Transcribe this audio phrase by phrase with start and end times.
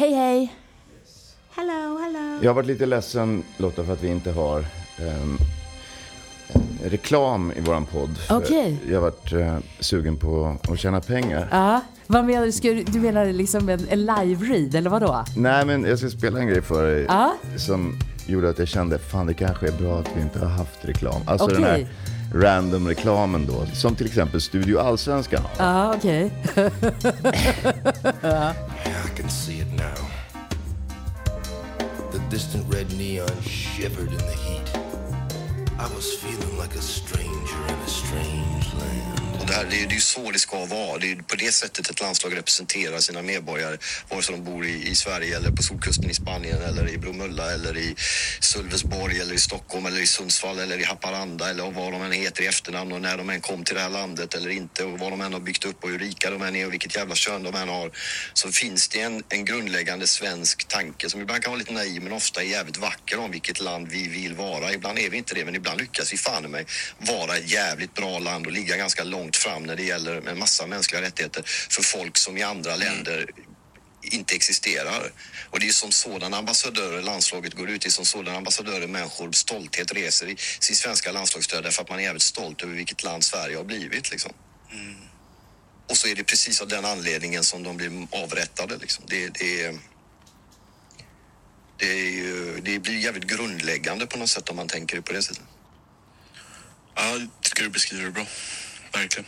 [0.00, 0.54] Hej, hej.
[1.56, 2.38] Hello, hello.
[2.42, 4.64] Jag har varit lite ledsen Lotta för att vi inte har
[4.98, 5.38] ehm,
[6.84, 8.18] reklam i våran podd.
[8.30, 8.76] Okej.
[8.88, 11.48] Jag har varit eh, sugen på att tjäna pengar.
[11.50, 12.52] Ja, vad menar du?
[12.52, 15.24] Ska du, menar liksom en, en live-read eller vadå?
[15.36, 17.34] Nej men jag ska spela en grej för dig Ja.
[17.56, 20.84] som gjorde att jag kände fan det kanske är bra att vi inte har haft
[20.84, 21.20] reklam.
[21.26, 21.72] Alltså den Okej.
[21.72, 21.88] här
[22.34, 23.66] random reklamen då.
[23.74, 25.66] Som till exempel Studio Allsvenskan har.
[25.66, 26.32] Ja, okej.
[28.79, 28.79] I
[29.10, 29.94] can see it now.
[32.12, 34.76] The distant red neon shivered in the heat.
[35.78, 39.19] I was feeling like a stranger in a strange land.
[39.50, 40.98] Det, här, det, är, det är ju så det ska vara.
[40.98, 43.76] Det är på det sättet ett landslag representerar sina medborgare.
[44.08, 47.52] Vare sig de bor i, i Sverige eller på solkusten i Spanien eller i Bromölla
[47.52, 47.94] eller i
[48.40, 52.42] Sölvesborg eller i Stockholm eller i Sundsvall eller i Haparanda eller vad de än heter
[52.42, 55.12] i efternamn och när de än kom till det här landet eller inte och vad
[55.12, 57.42] de än har byggt upp och hur rika de än är och vilket jävla kön
[57.42, 57.90] de än har.
[58.32, 62.12] Så finns det en, en grundläggande svensk tanke som ibland kan vara lite naiv men
[62.12, 64.72] ofta är jävligt vacker om vilket land vi vill vara.
[64.72, 66.66] Ibland är vi inte det men ibland lyckas vi fan i mig
[66.98, 70.66] vara ett jävligt bra land och ligga ganska långt fram när det gäller en massa
[70.66, 73.26] mänskliga rättigheter för folk som i andra länder
[74.02, 75.12] inte existerar.
[75.50, 79.92] Och det är som sådana ambassadörer landslaget går ut i, som sådana ambassadörer människor stolthet
[79.92, 83.56] reser i sin svenska landslagsstöd därför att man är jävligt stolt över vilket land Sverige
[83.56, 84.10] har blivit.
[84.10, 84.32] Liksom.
[85.90, 88.76] Och så är det precis av den anledningen som de blir avrättade.
[88.76, 89.04] Liksom.
[89.08, 89.78] Det, det, är-
[91.76, 95.22] det, är ju, det blir jävligt grundläggande på något sätt om man tänker på det
[95.22, 95.42] sättet.
[96.94, 98.26] Ja, jag tycker du beskriver det bra.
[98.92, 99.26] Verkligen.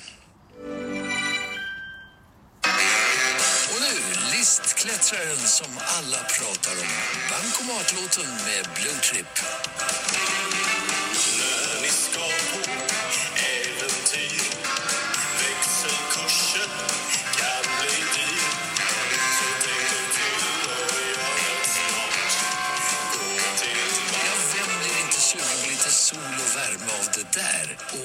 [3.73, 3.95] Och nu
[4.33, 6.89] listklättraren som alla pratar om.
[7.31, 9.01] Bankomatlåten med Blue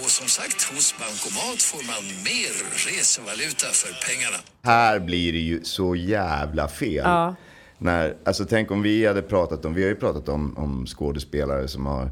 [0.03, 2.53] Och som sagt, hos Bankomat får man mer
[2.97, 4.37] resevaluta för pengarna.
[4.63, 6.93] Här blir det ju så jävla fel.
[7.05, 7.35] Ja.
[7.77, 11.67] När, alltså tänk om vi hade pratat om, vi har ju pratat om, om skådespelare
[11.67, 12.11] som har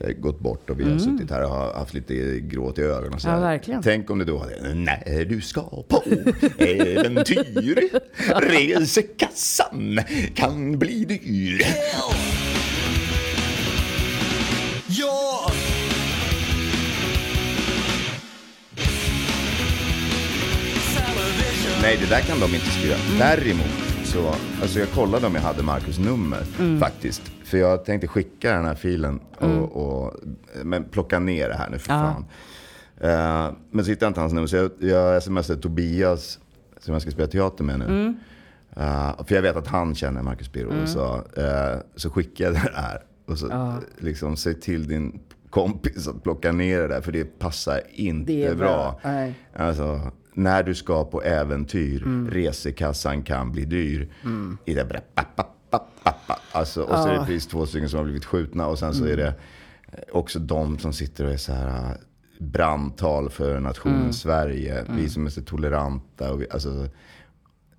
[0.00, 3.14] eh, gått bort och vi har suttit här och har haft lite gråt i ögonen
[3.14, 3.40] och så Mm.
[3.40, 3.52] Ja, här.
[3.52, 3.82] verkligen.
[3.82, 6.02] Tänk om det då hade, när du ska på
[6.58, 7.90] äventyr,
[8.40, 10.00] resekassan
[10.34, 11.62] kan bli dyr.
[21.82, 22.94] Nej, det där kan de inte skriva.
[22.94, 23.18] Mm.
[23.18, 23.66] Däremot
[24.04, 24.28] så,
[24.62, 26.80] alltså jag kollade om jag hade Marcus nummer Mm.
[26.80, 27.22] faktiskt.
[27.44, 30.14] För jag tänkte skicka den här filen och, och
[30.64, 31.98] men plocka ner det här nu för Ja.
[32.00, 32.24] fan.
[33.00, 36.38] Eh, men så hittade jag inte hans nummer så jag, jag smsade Tobias
[36.80, 37.84] som jag ska spela teater med nu.
[37.84, 38.16] Mm.
[38.76, 40.86] Eh, för jag vet att han känner Marcus Birro.
[40.86, 43.02] Så, eh, så skickade jag det här.
[43.26, 47.80] Och så liksom, säg till din kompis att plocka ner det där för det passar
[47.92, 48.66] inte Det är bra.
[48.66, 49.00] bra.
[49.12, 49.34] Nej.
[49.56, 50.00] Alltså,
[50.38, 52.30] när du ska på äventyr, Mm.
[52.30, 54.08] resekassan kan bli dyr.
[54.64, 55.22] I det bara, pa,
[55.70, 55.78] pa,
[56.26, 56.38] pa.
[56.52, 59.00] Alltså, och så är det precis två stycken som har blivit skjutna och sen så
[59.04, 59.12] Mm.
[59.12, 59.34] är det
[59.92, 61.96] eh, också de som sitter och är så här eh,
[62.38, 64.12] brandtal för nationen Mm.
[64.12, 64.84] Sverige.
[64.96, 66.88] Vi som är så toleranta och vi, alltså,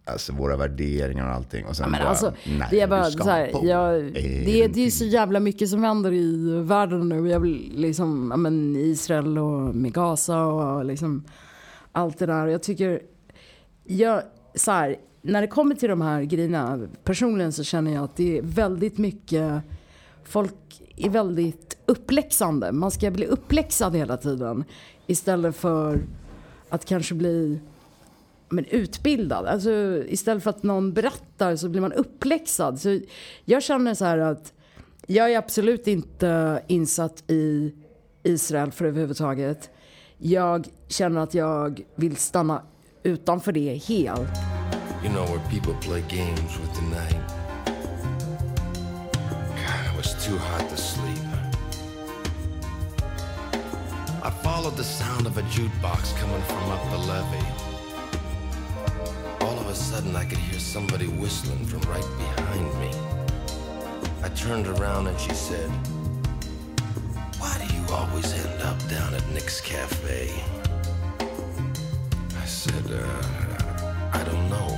[0.05, 1.65] alltså våra värderingar och allting.
[1.65, 4.63] Och sen Men bara, alltså, nej, det är bara du ska så här, jag, det,
[4.63, 7.29] är, det är så jävla mycket som händer i världen nu.
[7.29, 11.23] Jag vill liksom, ja, men Israel och med Gaza och liksom
[11.91, 12.47] allt det där.
[12.47, 13.01] Jag tycker,
[13.83, 14.23] jag,
[14.55, 18.38] så här, när det kommer till de här grejerna, personligen så känner jag att det
[18.38, 19.61] är väldigt mycket,
[20.23, 22.72] folk är väldigt uppläxande.
[22.72, 24.63] Man ska bli uppläxad hela tiden
[25.07, 26.01] istället för
[26.69, 27.59] att kanske bli
[28.50, 29.45] men utbildad.
[29.45, 32.79] Alltså, istället för att någon berättar så blir man uppläxad.
[32.79, 33.00] Så
[33.45, 34.53] jag känner så här att
[35.07, 37.73] jag är absolut inte insatt i
[38.23, 39.69] Israel för överhuvudtaget.
[40.22, 42.62] Jag känner att jag vill stanna
[43.03, 44.30] utanför det helt.
[45.03, 47.34] You know where people play games with the night.
[49.56, 51.25] God, it was too hot to sleep.
[54.24, 57.54] I followed the sound of a jukebox coming from up the levee.
[59.42, 62.92] All of a sudden, I could hear somebody whistling from right behind me.
[64.22, 65.72] I turned around and she said,
[67.41, 70.30] Why do you always end up down at Nick's Cafe?
[72.44, 74.69] I said, uh, I don't know.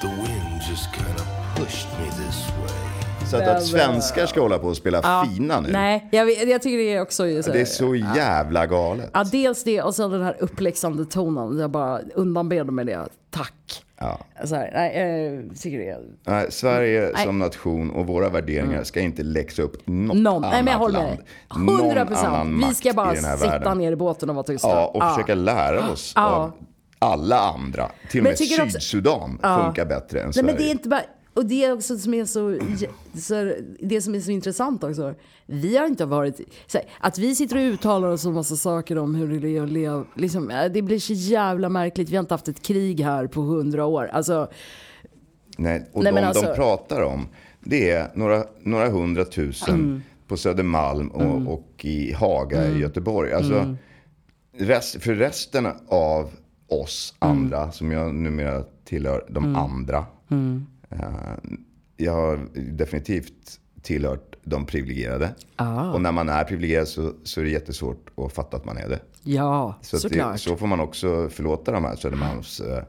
[0.00, 2.96] The wind just kind of pushed me this way.
[3.30, 5.68] Så att, att svenskar ska hålla på och spela fina nu.
[5.72, 9.10] Nej, jag, jag tycker det är också så Det är så jävla galet.
[9.12, 11.58] Ja, dels det och sen den här uppläxande tonen.
[11.58, 13.08] Jag bara undanber mig det.
[13.30, 13.85] Tack.
[13.98, 14.18] Ja.
[14.44, 14.98] Så här, nej,
[15.50, 16.00] jag tycker det är...
[16.24, 17.24] Nej, Sverige Nej.
[17.24, 20.78] som nation och våra värderingar ska inte läxa upp något Någon, annat nej men jag
[20.78, 21.16] håller land.
[21.50, 21.56] med.
[21.56, 22.70] 100 Någon annan procent.
[22.70, 23.78] Vi ska bara sitta världen.
[23.78, 24.68] ner i båten och vara tysta.
[24.68, 26.26] Ja, och försöka lära oss Ja.
[26.26, 26.52] av
[26.98, 27.90] alla andra.
[28.10, 30.46] Till och med tycker också- Sydsudan funkar bättre än Nej Sverige.
[30.46, 31.02] men det är inte bara...
[31.36, 32.58] Och det också som är så,
[33.20, 35.14] så det som är så intressant också.
[35.46, 36.40] Vi har inte varit...
[36.74, 39.68] Här, att vi sitter och uttalar oss om massa saker om hur det är att
[39.70, 40.04] leva.
[40.14, 42.08] Liksom, äh, det blir så jävla märkligt.
[42.10, 44.06] Vi har inte haft ett krig här på hundra år.
[44.12, 44.50] Alltså,
[45.58, 47.28] Nej, och Nej, de alltså- de pratar om,
[47.60, 50.02] det är några, några hundratusen Mm.
[50.28, 52.76] på Södermalm och, och i Haga Mm.
[52.76, 53.32] i Göteborg.
[53.32, 53.76] Alltså,
[54.58, 56.30] rest, för resten av
[56.68, 57.36] oss Mm.
[57.38, 60.04] andra, som jag numera tillhör de andra.
[60.30, 60.66] Mm.
[60.90, 61.00] Eh,
[61.96, 65.34] jag har definitivt tillhört de privilegierade.
[65.56, 65.90] Ah.
[65.90, 68.88] Och när man är privilegierad så, så är det jättesvårt att fatta att man är
[68.88, 69.00] det.
[69.22, 70.32] ja, Så, såklart.
[70.32, 72.82] det, så får man också förlåta de här Södermalms eh,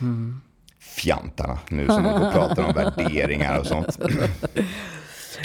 [0.00, 0.40] Mm.
[0.78, 3.98] fjantarna nu som och pratar om värderingar och sånt.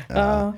[0.10, 0.52] Eh,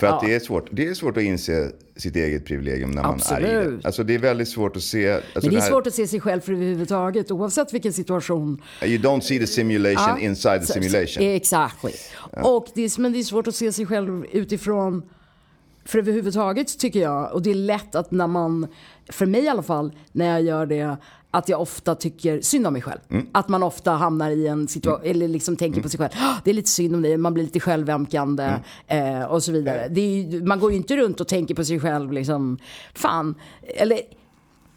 [0.00, 3.10] för att det, är svårt, det är svårt att inse sitt eget privilegium när man
[3.10, 3.82] är i Absolut.
[3.82, 3.86] det.
[3.86, 5.10] Alltså det är väldigt svårt att se.
[5.12, 8.62] Alltså Men det är här, svårt att se sig själv för överhuvudtaget oavsett vilken situation.
[8.82, 10.18] You don't see the simulation Ja.
[10.18, 11.22] inside the simulation.
[11.24, 11.92] Exactly.
[12.42, 15.02] Och det är, men det är svårt att se sig själv utifrån
[15.84, 17.32] för överhuvudtaget tycker jag.
[17.32, 18.66] Och det är lätt att när man,
[19.08, 20.96] för mig i alla fall, när jag gör det,
[21.30, 22.98] att jag ofta tycker synd om mig själv.
[23.10, 23.26] Mm.
[23.32, 26.10] Att man ofta hamnar i en situation, eller liksom tänker på sig själv.
[26.16, 28.52] "Ah, Det är lite synd om dig, man blir lite självömkande
[28.86, 29.16] Mm.
[29.20, 29.80] eh, och så vidare.
[29.80, 32.58] Är, ju- man går ju inte runt och tänker på sig själv liksom,
[32.94, 33.34] fan,
[33.76, 34.00] eller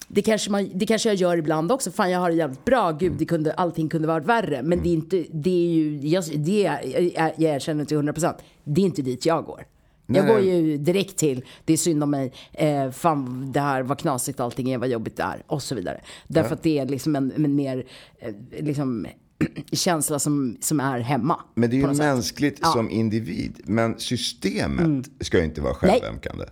[0.08, 1.92] det kanske, man, det kanske jag gör ibland också.
[1.92, 2.92] Fan jag har det jävligt bra.
[2.92, 4.64] Gud, det kunde, allting kunde varit värre.
[4.64, 6.82] Men det är inte, det är ju, jag, det är,
[7.16, 8.34] jag, jag erkänner till 100%.
[8.64, 9.64] Det är inte dit jag går.
[10.06, 10.34] Jag Nej.
[10.34, 14.40] går ju direkt till, det är synd om mig, eh, fan det här var knasigt
[14.40, 16.02] allting är, vad jobbigt det är och så vidare.
[16.28, 17.86] Därför att det är liksom en, en mer
[18.20, 19.08] eh, liksom,
[19.72, 21.40] känsla som, som är hemma.
[21.56, 21.98] Men det är ju sätt.
[21.98, 22.74] mänskligt Ja.
[22.74, 22.86] Mm.
[22.86, 23.62] som individ.
[23.66, 26.46] Men systemet ska ju inte vara självömkande.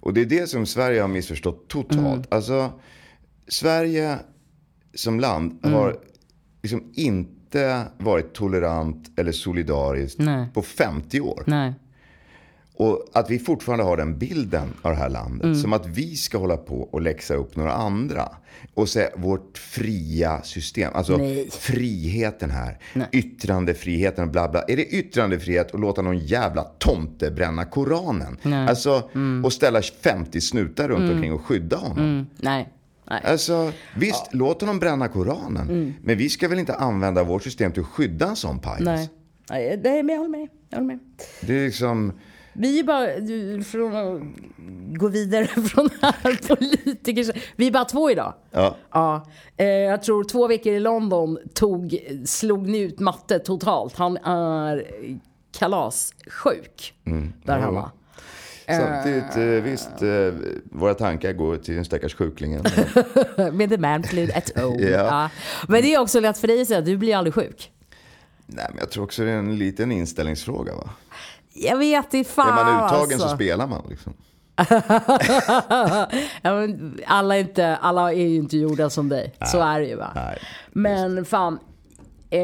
[0.00, 2.02] Och det är det som Sverige har missförstått totalt.
[2.02, 2.22] Mm.
[2.28, 2.72] Alltså,
[3.48, 4.18] Sverige
[4.94, 5.74] som land Mm.
[5.74, 5.96] har
[6.62, 10.46] liksom inte varit tolerant eller solidariskt Nej.
[10.54, 11.44] på 50 år.
[11.46, 11.74] Nej.
[12.78, 15.44] Och att vi fortfarande har den bilden av det här landet.
[15.44, 15.54] Mm.
[15.56, 18.28] Som att vi ska hålla på och läxa upp några andra.
[18.74, 20.90] Och säga vårt fria system.
[20.94, 21.48] Alltså Nej.
[21.50, 22.78] friheten här.
[23.12, 24.62] Yttrandefriheten och bla bla.
[24.62, 28.36] Är det yttrandefrihet att låta någon jävla tomte bränna Koranen?
[28.68, 29.10] Alltså,
[29.44, 31.98] och ställa 50 snutar runt omkring och skydda honom.
[31.98, 32.26] Mm.
[32.36, 32.68] Nej.
[33.10, 33.22] Nej.
[33.24, 35.94] Alltså, visst, låt honom bränna Koranen.
[36.02, 38.80] Men vi ska väl inte använda vårt system till att skydda en sån pajs?
[38.84, 39.10] Nej.
[39.50, 40.48] Nej, det- men jag håller med.
[40.70, 40.98] Jag håller med.
[41.40, 42.12] Det är liksom...
[42.58, 44.22] Vi är bara, från att
[44.98, 47.42] gå vidare från här politiker.
[47.56, 48.34] Vi är bara två idag.
[48.50, 48.76] Ja.
[48.90, 49.26] Ja,
[49.56, 53.96] eh, jag tror två veckor i London tog, slog ni ut matte totalt.
[53.96, 54.86] Han är
[55.58, 56.94] kalassjuk
[57.44, 57.90] där hemma.
[58.66, 62.64] Samtidigt, eh, visst, eh, våra tankar går till den stackars sjuklingen.
[63.52, 64.82] Med the man flu at home.
[64.90, 64.90] Ja.
[64.90, 65.30] ja.
[65.68, 67.72] Men det är också lätt för dig att säga, du blir aldrig sjuk.
[68.46, 70.74] Nej, men jag tror också det är en liten inställningsfråga.
[70.74, 70.90] Va?
[71.56, 73.28] Jag vet inte fan är man uttagen alltså.
[73.28, 73.86] så spelar man.
[73.90, 74.14] Liksom.
[76.42, 76.68] ja,
[77.06, 79.34] alla, är inte, alla är ju inte gjorda som dig.
[79.46, 80.12] Så är det ju va.
[80.14, 80.38] Nej,
[80.72, 81.58] Men fan,
[82.30, 82.40] eh,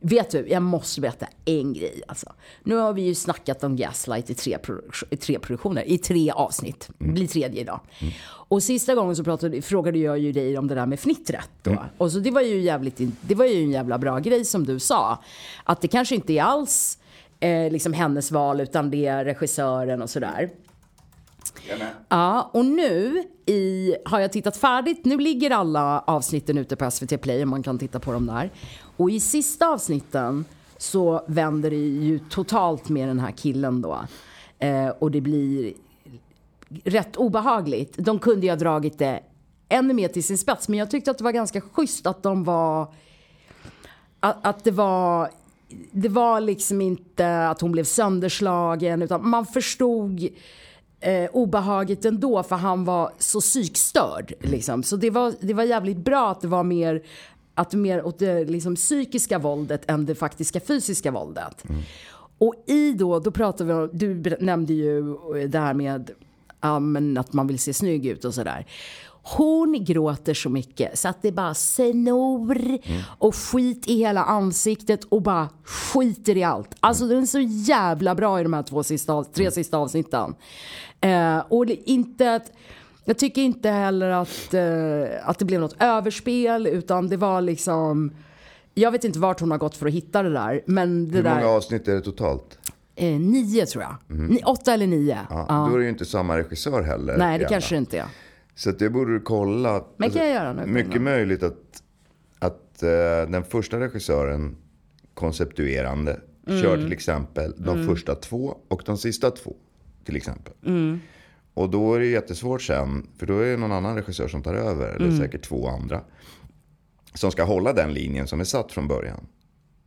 [0.00, 2.02] vet du, jag måste berätta en grej.
[2.08, 2.32] Alltså.
[2.62, 4.58] Nu har vi ju snackat om Gaslight i tre,
[5.10, 6.88] i tre produktioner, i tre avsnitt.
[6.98, 7.80] Det blir tredje idag.
[8.28, 11.50] Och sista gången så pratade, frågade jag ju dig om det där med fnittret.
[11.62, 11.84] Då.
[11.98, 14.78] Och så det var ju jävligt, det var ju en jävla bra grej som du
[14.78, 15.22] sa.
[15.64, 16.98] Att det kanske inte är alls
[17.40, 20.50] eh, liksom hennes val utan det är regissören och sådär.
[22.08, 25.04] Ja, och nu i, har jag tittat färdigt.
[25.04, 28.50] Nu ligger alla avsnitten ute på SVT Play och man kan titta på dem där.
[28.96, 30.44] Och i sista avsnitten
[30.76, 33.98] så vänder det ju totalt med den här killen då.
[34.58, 35.74] Eh, och det blir
[36.84, 37.94] rätt obehagligt.
[37.98, 39.20] De kunde ju ha dragit det
[39.68, 40.68] ännu mer till sin spets.
[40.68, 42.94] Men jag tyckte att det var ganska schysst att de var...
[44.20, 45.30] Att, att det var...
[45.92, 50.28] Det var liksom inte att hon blev sönderslagen utan man förstod
[51.00, 54.32] eh, obehaget ändå för han var så psykstörd.
[54.40, 54.82] Liksom.
[54.82, 57.02] Så det var, det var jävligt bra att det var mer
[57.54, 61.64] att mer åt det liksom, psykiska våldet än det faktiska fysiska våldet.
[62.38, 65.16] Och i då, då pratade vi om, du nämnde ju
[65.48, 66.10] det här med
[66.80, 68.66] men att man vill se snygg ut och sådär.
[69.36, 72.78] Hon gråter så mycket så att det bara snor
[73.18, 76.68] och skit i hela ansiktet och bara skiter i allt.
[76.80, 80.34] Alltså den är så jävla bra i de här två sista, tre sista avsnitten.
[81.00, 82.52] Eh, och inte att,
[83.04, 88.12] jag tycker inte heller att, eh, att det blev något överspel utan det var liksom
[88.74, 90.62] Jag vet inte vart hon har gått för att hitta det där.
[90.66, 92.58] Men det Hur där, många avsnitt är det totalt?
[92.96, 93.96] eh, nio tror jag.
[94.30, 95.18] Ni, åtta eller nio.
[95.30, 95.66] Ja, Ja.
[95.68, 97.16] Då är det ju inte samma regissör heller.
[97.16, 97.48] Nej, det gärna.
[97.48, 98.06] kanske det inte är.
[98.58, 99.70] Så att det borde du kolla.
[99.70, 101.82] Alltså, Men kan jag göra nu Mycket möjligt att,
[102.38, 102.88] att eh,
[103.30, 104.56] den första regissören,
[105.14, 106.62] konceptuerande, Mm.
[106.62, 109.56] kör till exempel de första två och de sista två.
[110.04, 110.54] Till exempel.
[110.66, 111.00] Mm.
[111.54, 114.54] Och då är det jättesvårt sen, för då är det någon annan regissör som tar
[114.54, 115.18] över, eller Mm.
[115.18, 116.00] säkert två andra.
[117.14, 119.26] Som ska hålla den linjen som är satt från början.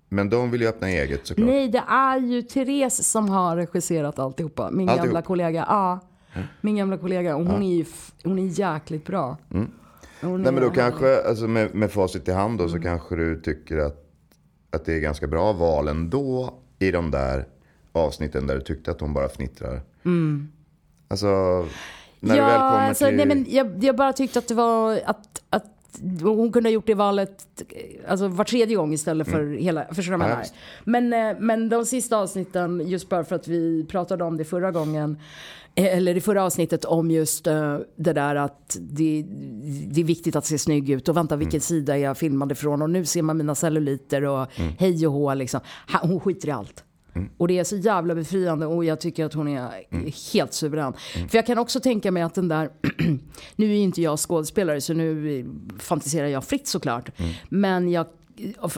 [0.09, 1.47] Men de vill ju öppna eget såklart.
[1.47, 4.71] Nej, det är ju Therese som har regisserat alltihopa.
[4.71, 5.05] Min Alltihop?
[5.07, 5.65] gamla kollega.
[5.69, 5.99] Ja,
[6.61, 7.35] min gamla kollega.
[7.35, 7.85] Och hon är ju
[8.23, 9.37] hon är jäkligt bra.
[9.53, 9.71] Mm.
[10.21, 12.75] Nej men då kanske, alltså med, med facit i hand då, Mm.
[12.75, 14.05] så kanske du tycker att,
[14.71, 17.47] att det är ganska bra val ändå i de där
[17.91, 19.81] avsnitten där du tyckte att hon bara fnittrar.
[21.07, 21.27] Alltså,
[22.19, 23.15] när du väl kommer alltså, till...
[23.15, 25.65] nej, men jag, jag bara tyckte att det var att, att
[26.21, 27.45] hon kunde ha gjort det valet
[28.07, 30.41] alltså, var tredje gång istället för hela, förstår du vad jag Ja, menar?
[30.41, 30.53] visst.
[30.83, 34.71] Men, eh, men de sista avsnitten, just bara för att vi pratade om det förra
[34.71, 35.17] gången,
[35.75, 39.25] eller i förra avsnittet om just eh, det där att det,
[39.87, 42.89] det är viktigt att se snygg ut och vänta vilken sida jag filmade ifrån och
[42.89, 44.47] nu ser man mina celluliter och
[44.79, 45.59] hej och hå liksom.
[46.01, 46.83] Hon skiter i allt.
[47.37, 49.71] Och det är så jävla befriande och jag tycker att hon är
[50.33, 50.93] helt suverän.
[51.29, 52.69] För jag kan också tänka mig att den där,
[53.55, 55.45] nu är ju inte jag skådespelare så nu
[55.79, 57.09] fantiserar jag fritt såklart.
[57.49, 58.05] Men jag,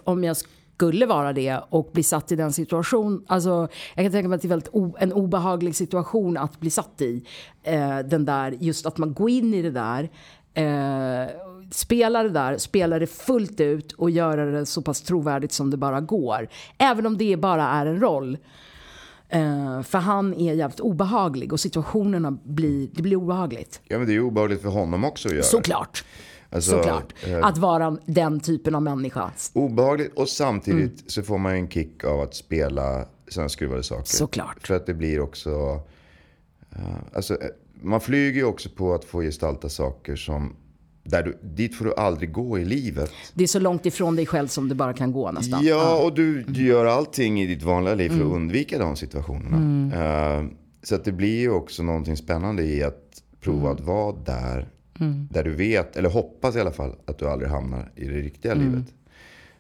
[0.04, 0.38] om jag
[0.76, 4.42] skulle vara det och bli satt i den situation, alltså jag kan tänka mig att
[4.42, 7.26] det är väldigt o, en obehaglig situation att bli satt i.
[7.64, 10.10] Eh, den där, just att man går in i det där.
[10.54, 11.30] Eh,
[11.72, 15.78] spela det där, spela det fullt ut och göra det så pass trovärdigt som det
[15.78, 16.48] bara går.
[16.78, 18.38] Även om det bara är en roll.
[19.30, 23.82] Eh, för han är jävligt obehaglig och situationerna blir, det blir obehagligt.
[23.88, 25.44] Ja men det är obehagligt för honom också att göra.
[25.44, 26.04] Såklart.
[26.54, 27.14] Alltså, Såklart.
[27.28, 29.32] eh, Att vara den typen av människa.
[29.54, 31.04] Obehagligt och samtidigt Mm.
[31.08, 34.04] så får man ju en kick av att spela sådana skruvade saker.
[34.06, 34.68] Såklart.
[34.68, 35.82] För att det blir också...
[36.76, 36.82] eh,
[37.16, 37.48] alltså, eh,
[37.82, 40.56] man flyger ju också på att få gestalta saker som...
[41.06, 43.12] Där du, dit får du aldrig gå i livet.
[43.34, 45.66] Det är så långt ifrån dig själv som det bara kan gå nästan.
[45.66, 48.28] Ja, och du, du gör allting i ditt vanliga liv för Mm.
[48.32, 50.38] att undvika de situationerna.
[50.38, 50.46] Eh,
[50.84, 53.72] så att det blir ju också någonting spännande i att prova Mm.
[53.72, 54.70] att vara där.
[55.30, 58.52] Där du vet, eller hoppas i alla fall, att du aldrig hamnar i det riktiga
[58.52, 58.66] Mm.
[58.70, 58.94] livet.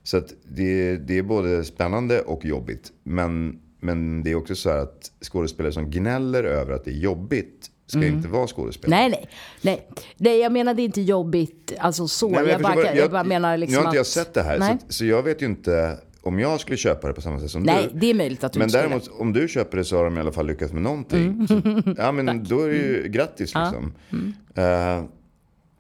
[0.03, 2.91] Så det, det är både spännande och jobbigt.
[3.03, 6.95] Men, men det är också så här att skådespelare som gnäller över att det är
[6.95, 8.99] jobbigt ska inte vara skådespelare.
[9.01, 9.11] Mm.
[9.11, 9.27] Nej,
[9.61, 10.05] nej, nej.
[10.17, 12.29] Nej, jag menade inte jobbigt, alltså så.
[12.29, 14.43] Nej, men jag, bara, jag, vad- bara menar liksom Nu har inte jag sett det
[14.43, 17.39] här, Nej, så, så jag vet ju inte om jag skulle köpa det på samma
[17.39, 17.99] sätt som nej du.
[17.99, 18.89] det är möjligt att du Men inte skulle.
[18.89, 21.23] däremot om du köper det så har de i alla fall lyckats med någonting.
[21.25, 21.47] Mm.
[21.47, 21.61] Så,
[21.97, 23.93] ja men då är det ju grattis liksom.
[24.11, 24.33] Mm.
[24.55, 25.05] Eh,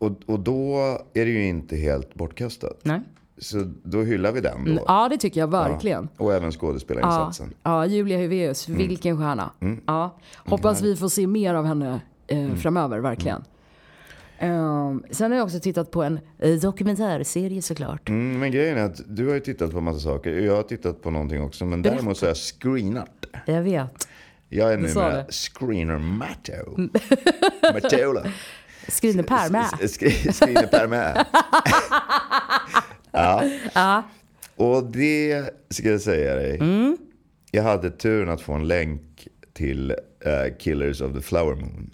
[0.03, 0.77] och, och då
[1.13, 2.79] är det ju inte helt bortkastat.
[2.83, 3.01] Nej.
[3.37, 4.83] Så då hyllar vi den då.
[4.87, 6.07] Ja, det tycker jag verkligen.
[6.17, 7.53] Och även Ja, skådespelarinsatsen.
[7.63, 8.77] ja, Julia Hyveus, Mm.
[8.87, 9.51] vilken stjärna.
[9.87, 12.57] Ja, hoppas vi får se mer av henne eh, Mm.
[12.57, 13.43] framöver, verkligen.
[14.39, 18.09] Ehm, sen har jag också tittat på en eh, dokumentärserie såklart.
[18.09, 20.31] Mm, men grejen är att du har ju tittat på massa saker.
[20.31, 21.65] Jag har tittat på någonting också.
[21.65, 23.25] Men däremot så har jag screenat.
[23.45, 24.07] Jag vet.
[24.49, 25.31] Jag är nu sa med det.
[25.33, 26.77] screener Matto.
[27.73, 28.23] Matola.
[28.87, 29.65] Skriner Per med.
[29.65, 31.25] Sk- Skriver Per med.
[33.73, 34.03] ja.
[34.55, 36.57] Och det ska jag säga dig.
[36.57, 36.97] Mm.
[37.51, 39.91] Jag hade turen att få en länk till
[40.25, 41.91] eh, Killers of the Flower Moon.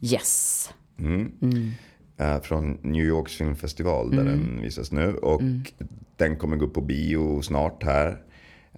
[0.00, 0.70] Yes.
[2.18, 4.32] eh, från New Yorks filmfestival där Mm.
[4.38, 5.14] den visas nu.
[5.14, 5.40] Och
[6.16, 8.22] den kommer gå upp på bio snart här.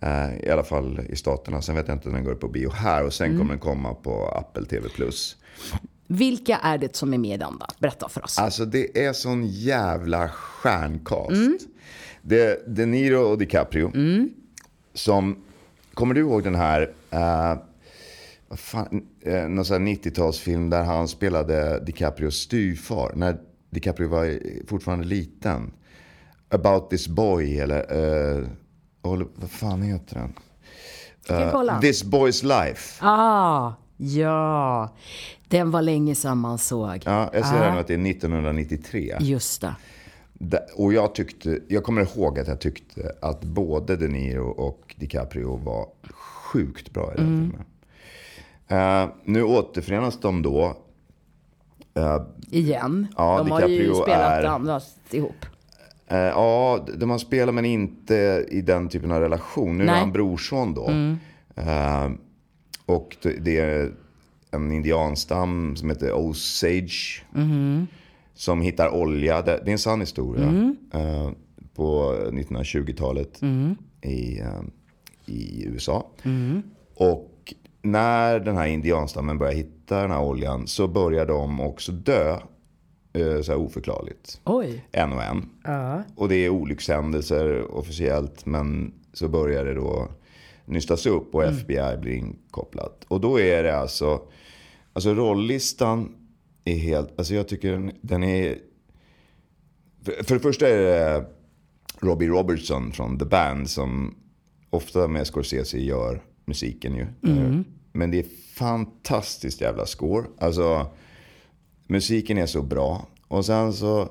[0.03, 1.63] Eh, I alla fall i staterna.
[1.63, 3.05] Sen vet jag inte om den går upp på bio här.
[3.05, 3.39] Och sen Mm.
[3.39, 4.89] kommer den komma på Apple TV+.
[6.13, 7.67] Vilka är det som är med i den då?
[7.79, 8.39] Berätta för oss.
[8.39, 11.31] Alltså det är sån jävla stjärncast.
[11.31, 11.59] Mm.
[12.23, 13.93] Det är De Niro och DiCaprio.
[14.95, 15.43] Som,
[15.95, 17.55] kommer du ihåg den här, eh,
[18.49, 23.13] vad fan, eh, någon sån här 90-talsfilm där han spelade DiCaprios styvfar.
[23.17, 23.37] När
[23.71, 25.73] DiCaprio var fortfarande liten.
[26.49, 27.79] About this boy eller,
[28.39, 28.47] eh,
[29.03, 30.33] håller- vad fan heter den?
[31.53, 31.81] Kolla?
[31.81, 32.99] This boy's life.
[33.07, 34.89] Ah, ja.
[35.49, 37.03] Den var länge sedan man såg.
[37.05, 39.17] Ja, jag ser här nu att det är 1993.
[39.21, 39.75] Just det.
[40.77, 45.57] Och jag tyckte, jag kommer ihåg att jag tyckte att både De Niro och DiCaprio
[45.57, 45.87] var
[46.53, 47.51] sjukt bra i den Mm.
[47.51, 47.67] filmen.
[49.05, 50.77] Eh, nu återförenas de då.
[51.95, 52.17] Eh,
[52.51, 53.07] Igen.
[53.17, 54.81] Ja, de har ju DiCaprio spelat är- andra
[55.11, 55.47] ihop.
[56.09, 59.79] eh, ja, de har spelat men inte i den typen av relation.
[59.79, 59.85] Nu Nej.
[59.85, 59.95] Mm.
[59.95, 60.91] är han brorson då.
[61.63, 62.11] Eh,
[62.91, 63.93] och det, är
[64.51, 67.25] en indianstam som heter Osage.
[67.33, 67.87] Mm-hmm.
[68.35, 69.43] Som hittar olja.
[69.43, 70.49] Det, är en sann historia.
[70.49, 70.77] Mm.
[70.93, 71.31] eh,
[71.75, 73.43] på 1920-talet
[74.03, 74.61] i, eh,
[75.27, 76.11] i USA.
[76.95, 82.39] Och när den här indianstammen börjar hitta den här oljan så börjar de också dö
[83.13, 84.41] eh, så här oförklarligt.
[84.45, 84.85] Oj.
[84.93, 85.49] En och en.
[85.65, 86.03] Ja.
[86.17, 90.09] Och det är olyckshändelser officiellt men så börjar det då
[90.71, 93.05] nystas upp och FBI blir inkopplat.
[93.09, 94.23] Och då är det alltså,
[94.93, 96.15] alltså rolllistan
[96.65, 98.59] är helt, alltså jag tycker den, den är,
[100.03, 101.27] för, för det första är det
[102.01, 104.15] Robbie Robertson från The Band som
[104.71, 107.07] ofta med Scorsese gör musiken ju.
[107.93, 110.27] Men det är fantastiskt jävla score.
[110.39, 110.87] Alltså
[111.87, 113.07] musiken är så bra.
[113.29, 114.09] Och sen så,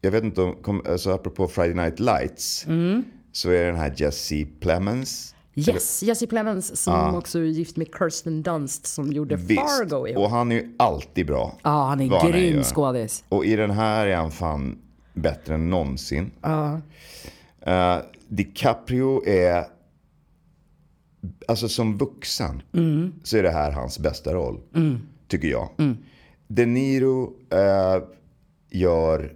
[0.00, 2.66] jag vet inte om, alltså apropå Friday Night Lights.
[3.32, 5.34] Så är det den här Jesse Plemons.
[5.58, 10.24] Yes, Jesse Plemons som också är gift med Kirsten Dunst som gjorde Visst, Fargo ihop.
[10.24, 11.58] och han är ju alltid bra.
[11.62, 13.24] Ja, han är grym skådis.
[13.28, 14.78] Och i den här är han fan
[15.14, 16.30] bättre än någonsin.
[16.46, 16.78] Uh,
[18.28, 19.64] DiCaprio är,
[21.48, 22.62] alltså som vuxen,
[23.22, 24.60] så är det här hans bästa roll.
[25.28, 25.68] Tycker jag.
[26.48, 28.02] De Niro eh,
[28.70, 29.32] gör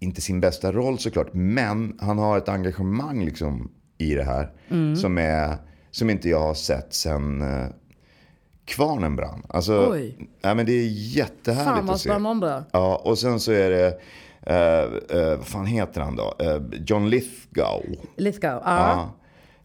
[0.00, 4.52] inte sin bästa roll såklart, men han har ett engagemang liksom i det här
[4.96, 5.56] som, är,
[5.90, 7.66] som inte jag har sett sen eh,
[8.64, 9.42] Kvarnen brann.
[9.48, 10.16] Alltså, Oj.
[10.42, 12.08] nej, men det är jättehärligt Fan vad att se.
[12.08, 12.64] spännande.
[12.72, 14.00] Ja, och sen så är det,
[14.46, 16.34] eh, eh, vad fan heter han då?
[16.38, 17.82] Eh, John Lithgow.
[18.16, 18.50] Lithgow.
[18.52, 18.60] Ja.
[18.64, 19.14] Ja,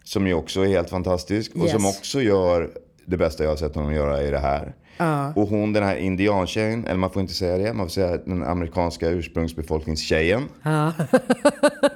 [0.04, 1.52] som ju också är helt fantastisk.
[1.56, 1.98] Och som Yes.
[1.98, 2.70] också gör
[3.06, 4.76] det bästa jag har sett honom göra i det här.
[5.36, 8.44] Och hon den här indiantjejen, eller man får inte säga det, man får säga den
[8.44, 10.44] amerikanska ursprungsbefolkningstjejen.
[10.64, 10.92] ja.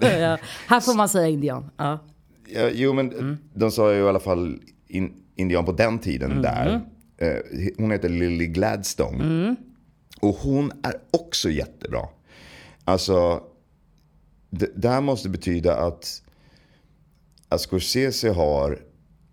[0.67, 1.69] Här får man säga indian.
[1.77, 1.99] Ja.
[2.47, 3.37] Ja, jo men Mm.
[3.53, 6.81] de sa ju i alla fall in, indian på den tiden där.
[7.17, 7.35] Eh,
[7.77, 9.23] hon heter Lily Gladstone.
[9.23, 9.55] Mm.
[10.21, 12.07] Och hon är också jättebra.
[12.83, 13.43] Alltså,
[14.49, 16.21] det, det här måste betyda att,
[17.49, 18.79] att Scorsese har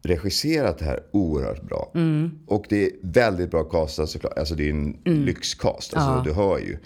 [0.07, 1.93] regisserat det här oerhört bra.
[1.95, 2.31] Mm.
[2.47, 4.39] Och det är väldigt bra castat såklart.
[4.39, 6.79] Alltså det är en lyxcast, alltså, du hör ju.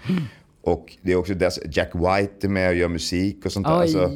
[0.62, 3.73] Och det är också dess, Jack White är med och gör musik och sånt där.
[3.73, 4.11] Alltså,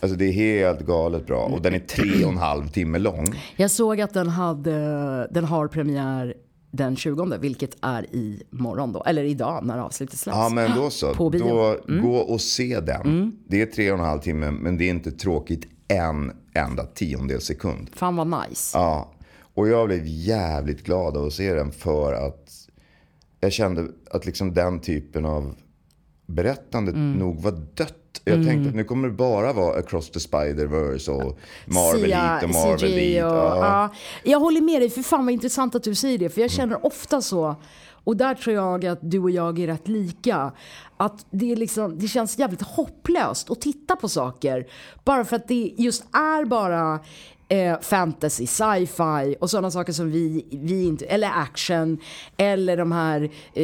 [0.00, 1.44] alltså det är helt galet bra.
[1.44, 3.34] Och den är tre och en halv timme lång.
[3.56, 6.34] Jag såg att den, hade, den har premiär
[6.70, 9.02] den 20, vilket är i morgon då.
[9.06, 10.36] Eller idag när avslutet släpps.
[10.38, 11.14] Ja men då så.
[11.14, 11.76] På bio.
[11.88, 12.02] Mm.
[12.02, 13.36] Då gå och se den.
[13.48, 17.40] Det är tre och en halv timme men det är inte tråkigt en enda tiondel
[17.40, 17.90] sekund.
[17.94, 18.78] Fan vad nice.
[18.78, 19.10] Ja.
[19.54, 22.50] Och jag blev jävligt glad av att se den för att
[23.40, 25.54] jag kände att liksom den typen av
[26.26, 27.12] berättande Mm.
[27.12, 27.94] nog var dött.
[28.24, 32.44] Jag tänkte att nu kommer det bara vara Across the Spider-Verse och Marvel Sia- hit
[32.44, 33.24] och Marvel CGI dit.
[33.24, 33.58] och, Ja.
[33.60, 33.94] ja.
[34.30, 36.28] Jag håller med dig, för fan vad intressant att du säger det.
[36.30, 37.56] För jag känner ofta så,
[38.04, 40.52] och där tror jag att du och jag är rätt lika.
[40.96, 44.66] Att det, är liksom, det känns jävligt hopplöst att titta på saker.
[45.04, 47.00] Bara för att det just är bara
[47.48, 51.98] eh, fantasy, sci-fi och sådana saker som vi, vi inte, eller action,
[52.36, 53.22] eller de här
[53.54, 53.62] eh,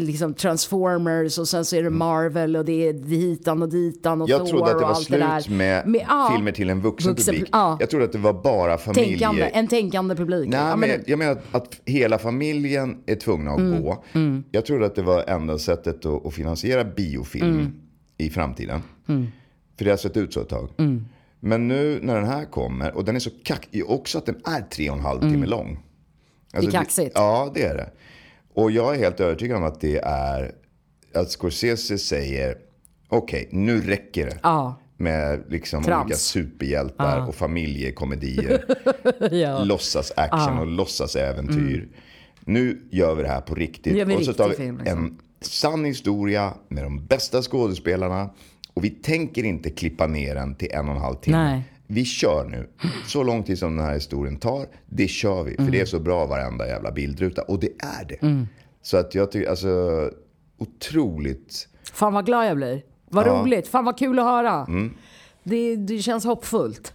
[0.00, 4.28] liksom transformers och sen så är det Marvel och det är hitan och ditan och
[4.28, 7.12] Jag Thor trodde att det var allt det slut med, ja, filmer till en vuxen,
[7.14, 7.48] vuxen- publik.
[7.52, 7.76] ja.
[7.80, 9.08] Jag trodde att det var bara familjer.
[9.18, 10.48] tänkande, en tänkande publik.
[10.48, 13.82] Nej, Ja, men men, jag menar att, att hela familjen är tvungna att Mm.
[13.82, 14.04] gå.
[14.50, 17.72] Jag trodde att det var enda sättet att, att finansiera biofilm Mm.
[18.18, 18.80] i framtiden.
[19.78, 20.68] För det har sett ut så ett tag.
[21.42, 21.50] Mm.
[21.50, 24.60] Men nu när den här kommer, och den är så kackig, också att den är
[24.60, 25.78] tre och en halv timme lång.
[26.52, 27.12] Alltså, kaxigt.
[27.14, 27.90] ja, det är det.
[28.54, 30.54] Och jag är helt övertygad om att det är
[31.14, 32.56] att Scorsese säger,
[33.08, 34.38] okej, nu räcker det.
[34.42, 34.74] Ja.
[34.96, 36.04] Med liksom Trams.
[36.04, 38.64] olika superhjältar och familjekomedier
[39.30, 39.64] ja.
[39.64, 41.88] låtsas action och låtsas äventyr.
[42.40, 44.18] Nu gör vi det här på riktigt.
[44.18, 44.98] Och så tar vi film, liksom.
[44.98, 48.30] en sann historia med de bästa skådespelarna.
[48.78, 51.36] Och vi tänker inte klippa ner den till en och en halv timme.
[51.36, 51.62] Nej.
[51.86, 52.68] Vi kör nu.
[53.06, 55.54] Så lång tid som den här historien tar, det kör vi.
[55.54, 55.72] För Mm.
[55.72, 57.42] det är så bra varenda jävla bildruta.
[57.42, 58.46] Och det är det.
[58.82, 60.10] Så att jag tycker, alltså,
[60.58, 61.68] otroligt.
[61.92, 62.82] Fan vad glad jag blir.
[63.10, 63.68] Vad roligt.
[63.68, 64.66] Fan vad kul att höra.
[65.42, 66.92] Det, det känns hoppfullt.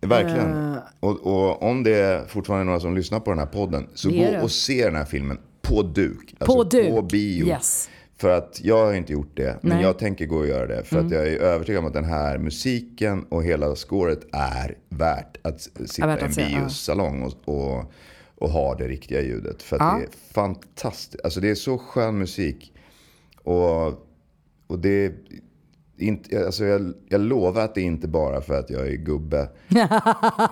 [0.00, 0.72] Verkligen.
[0.74, 0.78] Eh.
[1.00, 4.16] Och, och om det är fortfarande några som lyssnar på den här podden, så gå
[4.16, 4.42] det.
[4.42, 6.34] och se den här filmen på duk.
[6.38, 6.88] Alltså På duk.
[6.90, 7.46] På bio.
[7.46, 7.90] Yes.
[8.20, 9.72] För att jag har inte gjort det, men Nej.
[9.72, 9.82] Mm.
[9.84, 10.84] jag tänker gå och göra det.
[10.84, 15.36] För att jag är övertygad om att den här musiken och hela scoret är värt
[15.42, 16.60] att sitta i en se, ja.
[16.60, 17.92] biosalong och, och,
[18.34, 19.62] och ha det riktiga ljudet.
[19.62, 19.98] För att Ja.
[19.98, 21.24] det är fantastiskt.
[21.24, 22.72] Alltså det är så skön musik.
[23.42, 23.86] Och,
[24.66, 25.12] och det
[25.98, 29.48] inte, alltså jag, jag lovar att det inte bara för att jag är gubbe.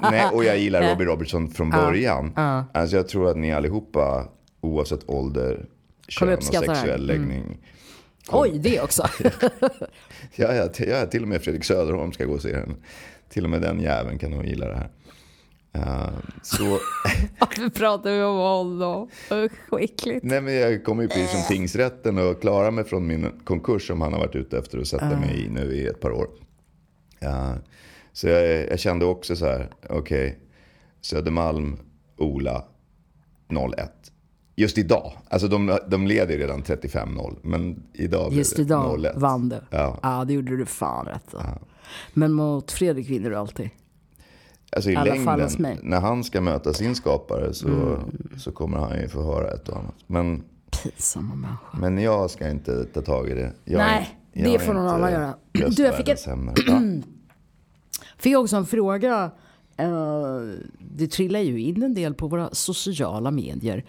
[0.03, 2.33] Nej, och jag gillar Robbie Robertson från början.
[2.73, 4.29] Alltså jag tror att ni allihopa,
[4.61, 5.67] oavsett ålder,
[6.09, 6.75] kön och uppskatta det här.
[6.75, 7.59] sexuell läggning,
[8.29, 9.09] Oj, det också.
[10.35, 12.77] Ja, ja, ja, till och med Fredrik Söderholm ska gå och se den.
[13.29, 14.91] Till och med den jäveln kan nog gilla det här.
[15.73, 16.09] Eh,
[16.43, 16.65] så,
[17.41, 19.09] Varför pratar vi om honom?
[19.33, 20.25] Usch, vad äckligt.
[20.25, 24.01] nej men jag kom ju precis som tingsrätten och klarade mig från min konkurs som
[24.01, 26.29] han har varit ute efter att sätta mig i nu i ett par år.
[27.21, 27.55] Eh,
[28.13, 30.39] så jag, jag kände också så här, okej,
[31.01, 31.79] Södermalm,
[32.17, 32.65] Ola,
[33.79, 34.13] 01.
[34.59, 38.99] Just idag, alltså de, de leder ju redan 35-0, men idag blev Just det idag
[38.99, 39.19] 0-1.
[39.19, 39.57] vann du.
[39.71, 39.99] Ja.
[40.03, 41.41] ja, det gjorde du fan rätt så.
[42.15, 43.71] Men mot Fredrik vinner du alltid.
[44.73, 45.49] Alltså i I längden.
[45.59, 45.79] Mm.
[45.83, 47.99] när han ska möta sin skapare så,
[48.39, 49.95] så kommer han ju få höra ett och annat.
[50.07, 50.45] Men,
[50.83, 51.79] Pinsamma människa.
[51.79, 53.53] men jag ska inte ta tag i det.
[53.65, 55.35] Jag, Nej, jag det är får någon annan göra.
[55.53, 56.51] Du, jag fick en-.
[56.67, 56.81] Ja.
[58.19, 59.31] Fick också en fråga.
[59.77, 60.41] Eh,
[60.79, 63.85] det trillar ju in en del på våra sociala medier.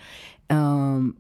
[0.50, 1.16] Um,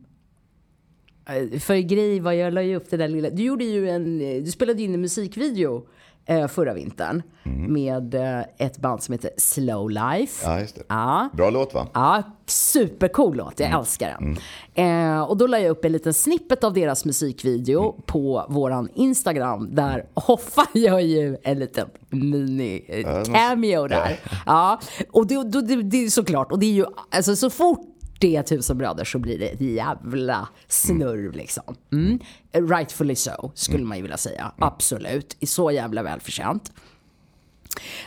[1.60, 3.30] för grej vad jag la ju upp det där lilla.
[3.30, 5.88] Du gjorde ju en, du spelade in en musikvideo
[6.26, 7.24] eh, förra vintern
[7.68, 10.46] med eh, ett band som heter Slow Life.
[10.46, 10.84] ja, just det.
[10.88, 11.30] Ja.
[11.34, 11.88] Bra låt va?
[11.94, 13.60] Ja, supercool låt.
[13.60, 14.38] Jag älskar den.
[14.74, 19.76] Eh, och då la jag upp en liten snippet av deras musikvideo på våran Instagram
[19.76, 24.20] där Hoffa gör ju en liten mini-cameo där.
[24.46, 24.80] Ja,
[25.12, 28.44] och det, det, det, det är såklart, och det är ju, alltså så fort det
[28.44, 31.76] tusen bröder så blir det ett jävla snurr liksom.
[31.92, 32.20] Mm.
[32.52, 34.52] Rightfully so, skulle man ju vilja säga.
[34.60, 35.38] Absolut.
[35.46, 36.72] Så jävla välförtjänt.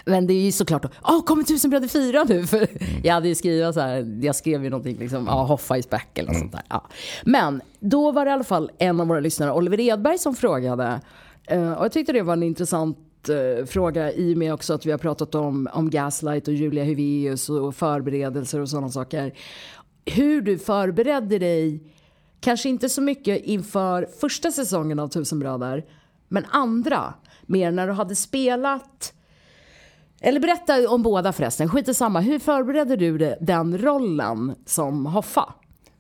[0.05, 2.47] Men det är ju såklart, åh kommer tusen bröder fyra nu?
[2.47, 2.67] För
[3.03, 6.19] jag hade ju skrivit så här, jag skrev ju någonting liksom, ja Hoffa is back
[6.19, 6.63] eller något sånt där.
[6.69, 6.87] Ja.
[7.25, 11.01] Men då var det i alla fall en av våra lyssnare, Oliver Edberg, som frågade.
[11.47, 14.87] eh, Och jag tyckte det var en intressant eh, fråga i och med också att
[14.87, 19.33] vi har pratat om, om Gaslight och Julia Hyveus och förberedelser och sådana saker.
[20.07, 21.83] Hur du förberedde dig,
[22.41, 25.85] kanske inte så mycket inför första säsongen av Tusen bröder,
[26.29, 27.15] men andra.
[27.47, 29.13] Mer när du hade spelat
[30.21, 32.21] eller berätta om båda förresten, skit i samma.
[32.21, 35.55] Hur förberedde du det- den rollen som Hoffa?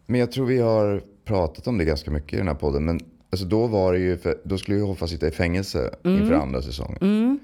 [0.06, 2.84] Men jag tror vi har pratat om det ganska mycket i den här podden.
[2.84, 6.22] Men alltså då var det ju, då skulle ju Hoffa sitta i fängelse Mm.
[6.22, 7.38] inför andra säsongen.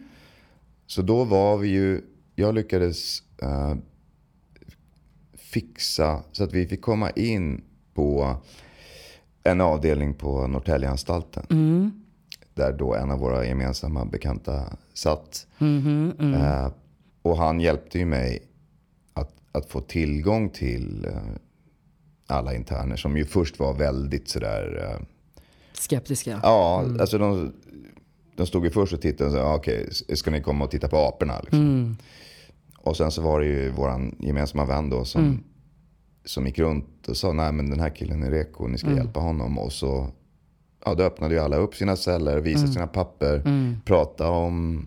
[0.86, 2.00] Så då var vi ju,
[2.34, 3.74] jag lyckades eh,
[5.60, 7.64] fixa så att vi fick komma in
[7.94, 8.36] på
[9.42, 11.46] en avdelning på Norrtäljeanstalten.
[12.54, 15.46] Där då en av våra gemensamma bekanta satt.
[16.34, 16.68] Eh,
[17.22, 18.42] och han hjälpte ju mig
[19.14, 21.20] att, att få tillgång till eh,
[22.26, 24.90] alla interner som ju först var väldigt sådär...
[24.94, 25.06] Eh,
[25.72, 26.40] Skeptiska.
[26.42, 27.52] ja, alltså de,
[28.36, 30.88] de stod ju först och tittade och sa, "Ah, okej, ska ni komma och titta
[30.88, 31.40] på aporna?
[31.40, 31.96] Liksom.
[32.86, 35.44] Och sen så var det ju våran gemensamma vän då som,
[36.24, 39.20] som gick runt och sa, nej men den här killen är reko, ni ska hjälpa
[39.20, 39.58] honom.
[39.58, 40.08] Och så
[40.84, 43.42] ja, då öppnade ju alla upp sina celler, visade sina papper,
[43.84, 44.86] pratade om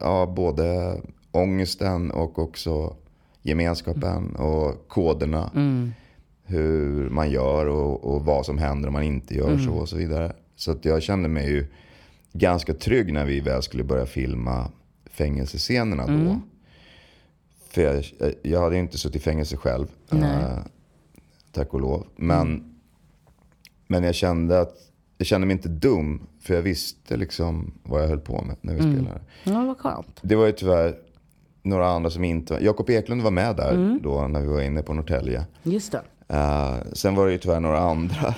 [0.00, 0.96] ja, både
[1.30, 2.96] ångesten och också
[3.42, 5.50] gemenskapen och koderna.
[6.44, 9.96] Hur man gör och, och vad som händer om man inte gör så och så
[9.96, 10.32] vidare.
[10.56, 11.66] Så att jag kände mig ju
[12.32, 14.70] ganska trygg när vi väl skulle börja filma
[15.10, 16.40] fängelsescenerna då.
[17.78, 19.86] För jag, jag hade inte suttit i fängelse själv.
[20.12, 20.58] Eh,
[21.52, 22.06] tack och lov.
[22.16, 22.74] Men,
[23.86, 24.74] men jag kände att
[25.18, 26.26] jag kände mig inte dum.
[26.40, 29.20] För jag visste liksom vad jag höll på med när vi spelade.
[29.44, 30.20] Ja, vad skönt.
[30.22, 30.94] Det var ju tyvärr
[31.62, 32.60] några andra som inte var.
[32.60, 35.46] Jakob Eklund var med där då när vi var inne på Norrtälje.
[35.62, 36.02] Just det.
[36.28, 38.34] Eh, sen var det ju tyvärr några andra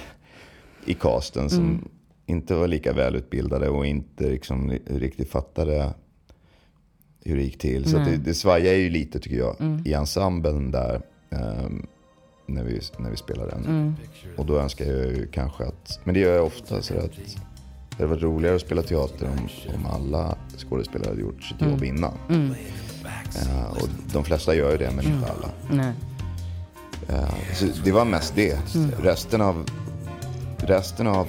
[0.86, 1.88] i casten som
[2.26, 5.94] inte var lika välutbildade och inte liksom riktigt fattade
[7.24, 7.90] hur det gick till.
[7.90, 11.86] Så att det, det svajar ju lite tycker jag i ensemblen där ehm,
[12.46, 13.96] när, vi, när vi spelar den.
[14.36, 17.10] Och då önskar jag ju kanske att, men det gör jag ofta, så att
[17.96, 21.84] det hade varit roligare att spela teater om, om alla skådespelare hade gjort sitt jobb
[21.84, 22.12] innan.
[23.36, 25.48] Eh, och de flesta gör ju det, men inte alla.
[25.70, 25.92] Nej.
[27.08, 28.58] Eh, så det var mest det.
[29.02, 29.64] Resten av,
[30.58, 31.26] resten av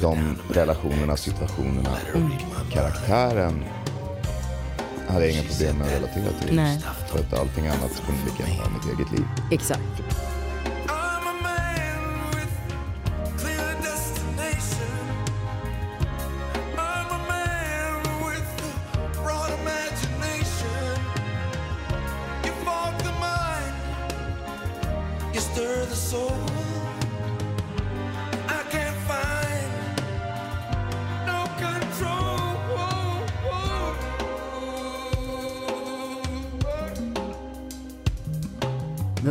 [0.00, 0.18] de
[0.50, 3.64] relationerna, situationerna och karaktären
[5.08, 6.56] hade jag inga problem med att relatera till.
[6.56, 6.80] Nej.
[7.08, 9.24] För att allting annat kunde lika gärna vara mitt eget liv.
[9.50, 10.02] Exakt.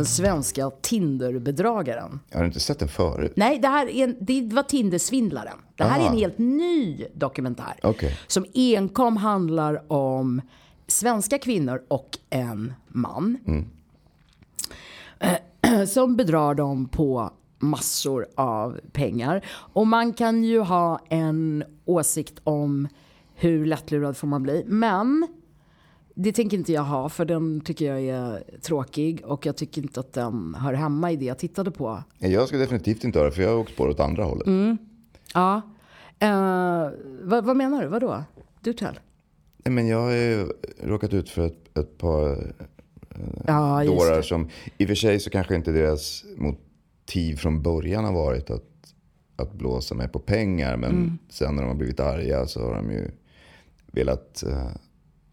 [0.04, 2.20] Den svenska Tinder-bedragaren.
[2.30, 3.32] Jag har inte sett den förut.
[3.36, 5.58] Nej, det här är en, det var Tinder-svindlaren.
[5.76, 6.10] Det här är Ah.
[6.10, 7.74] en helt ny dokumentär.
[7.82, 8.18] Okej.
[8.26, 10.40] Som enkom handlar om
[10.86, 13.38] svenska kvinnor och en man.
[15.18, 19.44] Eh, Som bedrar dem på massor av pengar.
[19.50, 22.88] Och man kan ju ha en åsikt om
[23.34, 24.64] hur lättlurad får man bli.
[24.66, 25.26] Men
[26.14, 30.00] det tänker inte jag ha för den tycker jag är tråkig och jag tycker inte
[30.00, 32.02] att den hör hemma i det jag tittade på.
[32.18, 34.46] Jag ska definitivt inte höra för jag har åkt på det åt andra hållet.
[34.46, 34.78] Mm.
[35.34, 35.62] Ja.
[36.18, 36.90] Eh,
[37.22, 37.88] vad, vad menar du?
[37.88, 38.24] Vadå?
[38.60, 38.98] Du tell.
[39.64, 40.48] Nej, men jag har ju
[40.82, 42.54] råkat ut för ett, ett par
[43.46, 44.22] Ja, just dårar det.
[44.22, 44.48] som,
[44.78, 48.94] i och för sig så kanske inte deras motiv från början har varit att,
[49.36, 50.76] att blåsa mig på pengar.
[50.76, 51.18] Men Mm.
[51.28, 53.10] sen när de har blivit arga så har de ju
[53.92, 54.66] velat eh,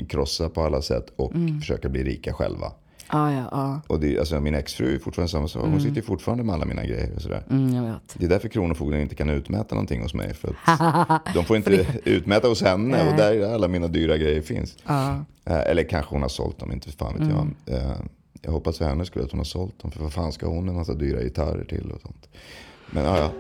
[0.06, 1.60] krossa på alla sätt och Mm.
[1.60, 2.72] försöka bli rika själva.
[3.14, 3.82] Ja, ja, ja.
[3.88, 5.62] Och det, alltså, min exfru är fortfarande samma sak.
[5.64, 7.44] Hon sitter ju fortfarande med alla mina grejer och sådär.
[7.50, 7.94] Mm.
[8.14, 10.34] Det är därför Kronofogden inte kan utmäta någonting hos mig.
[10.34, 10.56] För
[11.34, 14.78] de får inte utmäta hos henne och där är alla mina dyra grejer finns.
[14.88, 15.12] Ja.
[15.46, 17.76] Eh, Eller kanske hon har sålt dem, inte fan vet jag.
[17.78, 17.92] Eh,
[18.42, 19.92] Jag hoppas för hennes skull att hon har sålt dem.
[19.92, 22.28] För vad fan ska hon en massa dyra gitarrer till och sånt.
[22.92, 23.32] Men ja, ja.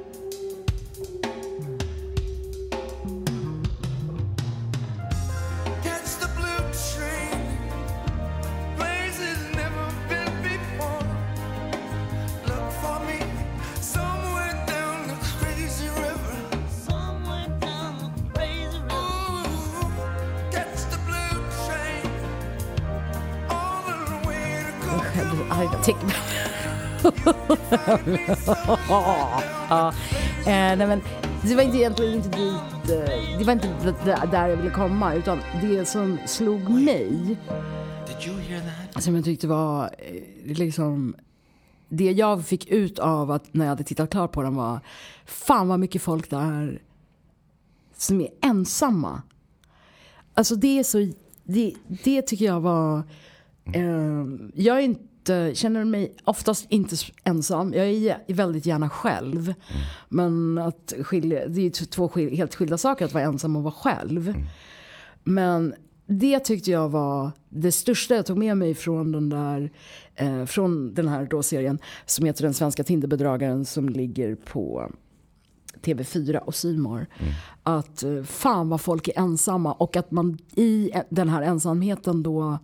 [25.93, 26.15] Tycker...
[27.87, 28.19] arg.
[29.69, 29.93] Ja.
[30.39, 31.01] eh, nej, men
[31.43, 33.95] det var inte egentligen inte dit, eh, det var inte
[34.31, 37.37] där jag ville komma utan det som slog mig
[38.99, 41.15] som jag tyckte var eh, liksom
[41.89, 44.79] det jag fick ut av att när jag hade tittat klart på den var
[45.25, 46.81] fan vad mycket folk där
[47.97, 49.21] som är ensamma.
[50.33, 51.11] Alltså det är så,
[51.43, 51.73] det,
[52.03, 53.03] det tycker jag var,
[53.73, 55.01] eh, jag är inte,
[55.53, 57.73] känner mig oftast inte ensam.
[57.73, 59.53] Jag är väldigt gärna själv.
[60.09, 63.73] Men att skilja, det är två skil, helt skilda saker att vara ensam och vara
[63.73, 64.33] själv.
[65.23, 65.73] Men
[66.05, 69.71] det tyckte jag var det största jag tog med mig från den där
[70.15, 74.91] eh, från den här då serien som heter Den svenska Tinderbedragaren som ligger på
[75.81, 77.05] TV4 och Simor.
[77.63, 82.23] Att eh, fan vad folk är ensamma och att man i eh, den här ensamheten
[82.23, 82.59] då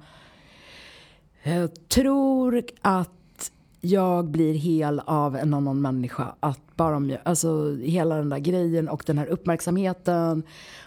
[1.47, 6.35] eh, tror att jag blir hel av en annan människa.
[6.39, 10.43] Att bara om jag, alltså hela den där grejen och den här uppmärksamheten.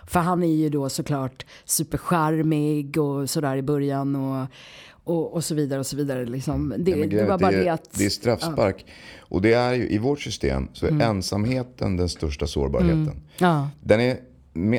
[0.07, 4.47] För han är ju då såklart supercharmig och sådär i början och,
[5.05, 6.27] och, och så vidare och så vidare.
[6.27, 6.75] Liksom.
[6.79, 7.99] Det, Ja, men det var bara det, är, att...
[7.99, 8.87] det är straffspark.
[9.21, 11.11] Och det är ju, i vårt system så är Mm.
[11.17, 13.23] ensamheten den största sårbarheten.
[13.39, 13.69] Ja.
[13.83, 14.17] Den är,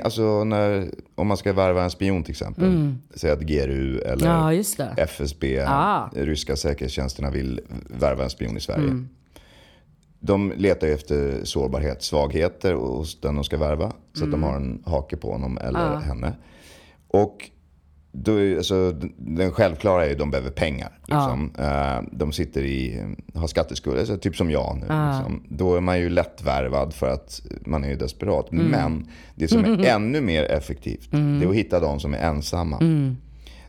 [0.03, 2.95] alltså när, om man ska värva en spion till exempel.
[3.15, 4.63] Säg att GRU eller Mm.
[4.77, 4.87] Ja.
[4.97, 6.09] FSB, Ah.
[6.15, 7.61] ryska säkerhetstjänsterna vill
[7.99, 8.83] värva en spion i Sverige.
[8.83, 9.09] Mm.
[10.19, 13.91] De letar ju efter sårbarhet, svagheter hos den de ska värva.
[14.13, 14.43] Så att de Mm.
[14.49, 16.33] har en hake på honom eller henne.
[17.07, 17.49] Och
[18.11, 20.99] då är, alltså, den självklara är ju att de behöver pengar.
[21.01, 21.51] Liksom.
[21.59, 24.81] Eh, de sitter i, har skatteskulder, alltså, typ som jag nu.
[24.81, 25.43] Liksom.
[25.49, 28.51] Då är man ju lättvärvad för att man är ju desperat.
[28.51, 32.79] Men det som är ännu mer effektivt, det är att hitta de som är ensamma.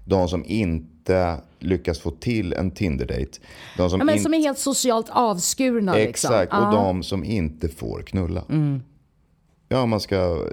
[0.05, 3.39] De som inte lyckas få till en Tinder-date.
[3.77, 5.95] De som Ja, men som är helt socialt avskurna.
[5.95, 6.09] Liksom.
[6.11, 6.71] Exakt, och Ja.
[6.73, 8.45] de som inte får knulla.
[9.69, 10.45] Ja, om man ska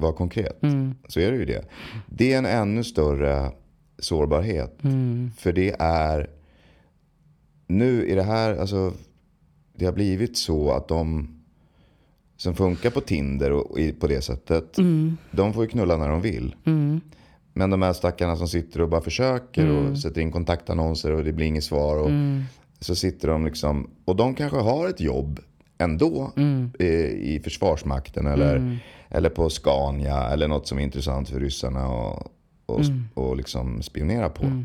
[0.00, 0.58] vara konkret
[1.08, 1.64] så är det ju det.
[2.06, 3.50] Det är en ännu större
[3.98, 4.78] sårbarhet.
[5.36, 6.30] För det är,
[7.66, 8.92] nu i det här, alltså
[9.76, 11.28] det har blivit så att de
[12.36, 14.76] som funkar på Tinder och på det sättet,
[15.30, 16.54] de får ju knulla när de vill.
[17.52, 21.32] Men de här stackarna som sitter och bara försöker och sätter in kontaktannonser och det
[21.32, 21.96] blir inget svar.
[21.98, 22.10] Och
[22.80, 25.40] Så sitter de liksom, och de kanske har ett jobb
[25.78, 26.32] ändå
[26.78, 26.84] i,
[27.34, 28.78] i Försvarsmakten eller,
[29.10, 32.32] eller på Scania eller något som är intressant för ryssarna och,
[32.66, 32.80] och,
[33.14, 34.64] och liksom spionera på.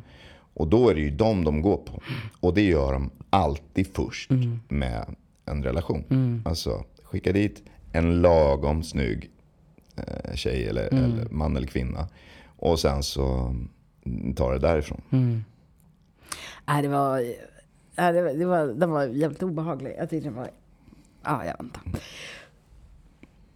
[0.53, 2.01] Och då är det ju dem de går på.
[2.39, 4.29] Och det gör de alltid först
[4.67, 6.03] med en relation.
[6.45, 9.29] Alltså skicka dit en lagom snygg
[9.95, 12.07] eh, tjej eller, eller man eller kvinna.
[12.57, 13.55] Och sen så
[14.05, 15.01] mm, tar det därifrån.
[16.65, 17.21] Nej, det var...
[17.97, 19.95] Nej, det var, det var, den var jävligt obehaglig.
[19.97, 20.49] Jag tyckte den var...
[21.23, 21.83] Ja, jag väntar.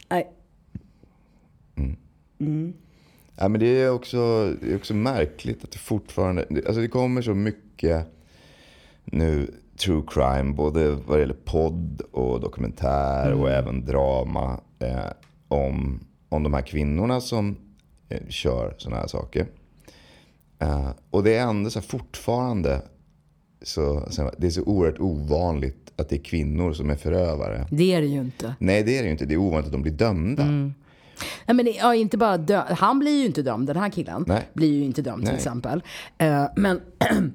[0.10, 0.32] Nej.
[3.36, 6.46] Ja, men det är också, det är också märkligt att det fortfarande...
[6.66, 8.06] Alltså det kommer så mycket
[9.06, 15.12] nu true crime, både vad det gäller podd och dokumentär och även drama eh,
[15.48, 16.00] om,
[16.30, 17.58] om de här kvinnorna som
[18.10, 19.48] eh, kör sådana här saker.
[20.60, 22.82] Eh, och det är ändå så fortfarande
[23.62, 27.68] så, det är så oerhört ovanligt att det är kvinnor som är förövare.
[27.72, 28.56] Det är det ju inte.
[28.60, 29.26] Nej, det är det ju inte.
[29.26, 30.44] Det är ovanligt att de blir dömda.
[31.46, 34.24] Nej, men ja, inte bara dö- Han blir ju inte dömd, den här killen.
[34.28, 34.50] Nej.
[34.54, 35.38] Blir ju inte dömd till Nej.
[35.38, 35.84] exempel.
[36.18, 36.82] Eh, men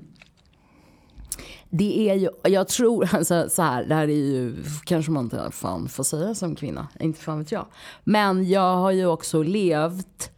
[1.70, 5.50] det är ju, jag tror, alltså, så här, det här är ju, kanske man inte
[5.50, 7.66] fan får säga som kvinna, inte fan vet jag.
[8.04, 10.30] Men jag har ju också levt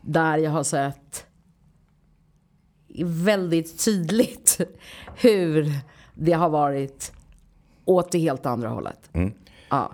[0.00, 1.26] där jag har sett
[3.04, 4.60] väldigt tydligt
[5.16, 5.72] hur
[6.14, 7.12] det har varit
[7.84, 9.10] åt det helt andra hållet.
[9.70, 9.92] Ja.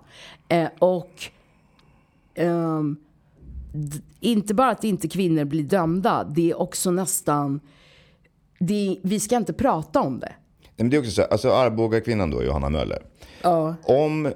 [0.48, 1.30] Eh, och
[3.72, 7.60] d- inte bara att inte kvinnor blir dömda, det är också nästan...
[8.60, 10.26] Det, vi ska inte prata om det.
[10.60, 13.02] Nej, Men det är också så här, alltså Arboga-kvinnan då, Johanna Möller.
[13.82, 14.32] Om,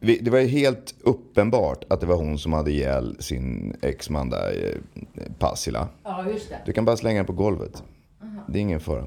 [0.00, 4.30] vi- det var ju helt uppenbart att det var hon som hade ihjäl sin exman
[4.30, 4.74] där,
[5.14, 5.88] eh, Passila.
[6.04, 6.58] Ja, just det.
[6.66, 7.82] Du kan bara slänga den på golvet.
[8.48, 9.06] Det är ingen fara.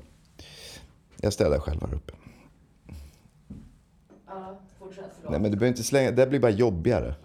[1.22, 2.14] Jag städar själv här uppe.
[5.30, 7.16] Nej men du behöver inte slänga, det blir bara jobbigare.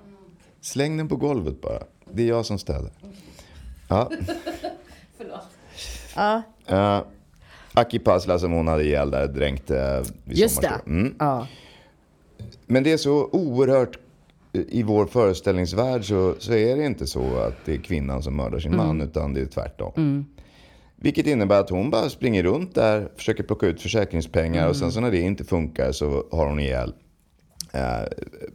[0.60, 1.82] Släng den på golvet bara.
[2.12, 2.90] Det är jag som städar.
[3.88, 4.10] Ja.
[6.16, 7.02] Ja, Uh,
[7.74, 10.80] Aki Pasla som hon hade ihjäl där dränkte vid just det.
[10.86, 11.14] Mm.
[11.18, 11.46] Ja.
[12.66, 13.98] Men det är så oerhört,
[14.52, 18.58] i vår föreställningsvärld så, så är det inte så att det är kvinnan som mördar
[18.58, 20.26] sin man, utan det är tvärtom.
[20.96, 25.00] Vilket innebär att hon bara springer runt där, försöker plocka ut försäkringspengar och sen så
[25.00, 26.94] när det inte funkar så har hon ihjäl
[27.72, 28.02] eh,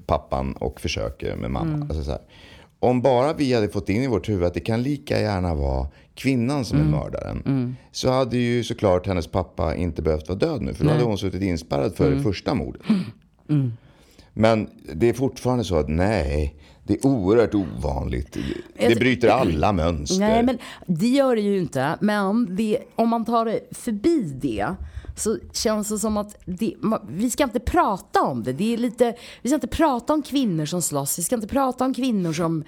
[0.06, 1.86] pappan och försöker med mamma.
[1.86, 2.22] Alltså så här.
[2.80, 5.88] Om bara vi hade fått in i vårt huvud att det kan lika gärna vara
[6.14, 7.76] kvinnan som är mördaren.
[7.92, 10.74] Så hade ju såklart hennes pappa inte behövt vara död nu.
[10.74, 12.82] För då hade hon suttit inspärrad för det första mordet.
[14.34, 18.38] Men det är fortfarande så att nej, det är oerhört ovanligt.
[18.78, 20.20] Det bryter alla mönster.
[20.20, 21.98] Nej, men det gör det ju inte.
[22.02, 24.76] Men det, om man tar det förbi det
[25.16, 26.74] så känns det som att det,
[27.10, 28.54] vi ska inte prata om det.
[28.54, 31.20] det är lite, vi ska inte prata om kvinnor som slåss.
[31.20, 32.64] Vi ska inte prata om kvinnor som,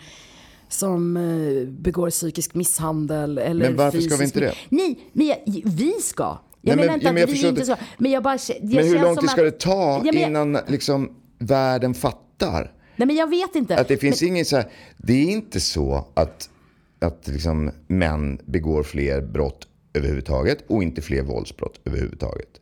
[0.69, 3.37] som eh, begår psykisk misshandel.
[3.37, 4.53] Eller Men varför ska vi fysisk- inte det?
[4.69, 6.23] Nej, men jag, vi ska.
[6.23, 7.75] Jag Nej, men- menar inte ja, men att vi inte ska.
[7.97, 10.21] Men jag bara Men hur känns lång som tid ska att- det ta Ja, men
[10.21, 12.71] jag- innan liksom, världen fattar?
[12.95, 13.77] Nej, men jag vet inte.
[13.77, 14.65] Att det finns ingen så här,
[14.97, 16.49] det är inte så att,
[16.99, 22.61] att liksom män begår fler brott överhuvudtaget och inte fler våldsbrott överhuvudtaget.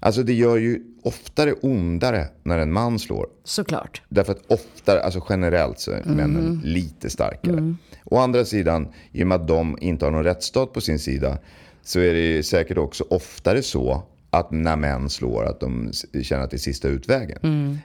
[0.00, 3.26] Alltså det gör ju oftare ondare när en man slår.
[3.44, 4.02] Såklart.
[4.08, 7.74] Därför att oftare, alltså generellt så är männen lite starkare.
[8.04, 11.38] Å andra sidan, i och med att de inte har någon rättsstat på sin sida
[11.82, 14.02] så är det säkert också oftare så
[14.38, 15.92] att när män slår att de
[16.22, 17.38] känner att det är sista utvägen.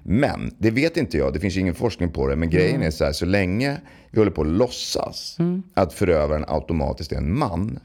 [0.03, 2.35] Men, det vet inte jag, det finns ingen forskning på det.
[2.35, 3.77] Men grejen är så här, så länge
[4.12, 5.38] vi håller på att låtsas
[5.73, 7.79] att förövaren automatiskt är en man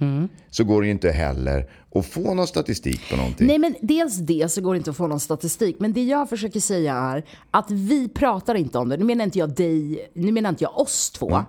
[0.51, 3.47] så går det ju inte heller att få någon statistik på någonting.
[3.47, 5.77] Nej men dels det så går det inte att få någon statistik.
[5.79, 8.97] Men det jag försöker säga är att vi pratar inte om det.
[8.97, 11.45] Nu menar inte jag dig, nu menar inte jag oss två.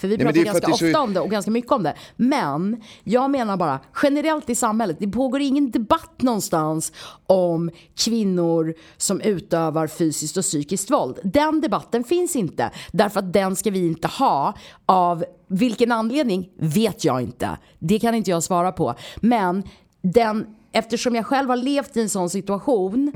[0.00, 1.94] För vi Nej, pratar för ganska så- ofta om det och ganska mycket om det.
[2.16, 6.92] Men jag menar bara generellt i samhället, det pågår ingen debatt någonstans
[7.26, 7.70] om
[8.04, 11.18] kvinnor som utövar fysiskt och psykiskt våld.
[11.24, 12.70] Den debatten finns inte.
[12.92, 14.54] Därför att den ska vi inte ha.
[14.86, 17.58] Av vilken anledning vet jag inte.
[17.78, 18.94] Det kan inte jag svara på.
[19.16, 19.62] Men
[20.02, 23.12] den, eftersom jag själv har levt i en sån situation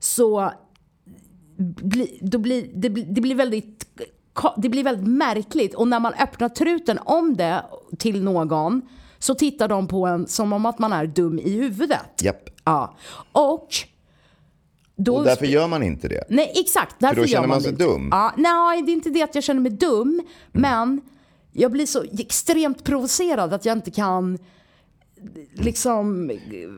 [0.00, 0.50] så
[1.82, 4.00] bli, då blir, det, det, blir väldigt,
[4.56, 5.74] det blir väldigt märkligt.
[5.74, 7.64] Och när man öppnar truten om det
[7.98, 8.82] till någon
[9.18, 12.22] så tittar de på en som om att man är dum i huvudet.
[12.22, 12.50] Japp.
[12.64, 12.96] Ja.
[13.32, 13.68] Och
[14.96, 15.16] då...
[15.16, 16.24] Och därför gör man inte det.
[16.28, 16.96] Nej, exakt.
[16.98, 17.84] Därför då gör känner man sig det.
[17.84, 18.08] dum.
[18.12, 20.22] Ja, nej, det är inte det att jag känner mig dum.
[20.52, 21.00] Men
[21.52, 24.38] jag blir så extremt provocerad att jag inte kan
[25.54, 26.32] liksom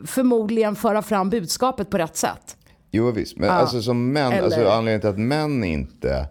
[0.06, 2.56] förmodligen föra fram budskapet på rätt sätt.
[2.90, 6.28] Jo visst, men alltså som män, Eller- alltså anledningen till att män inte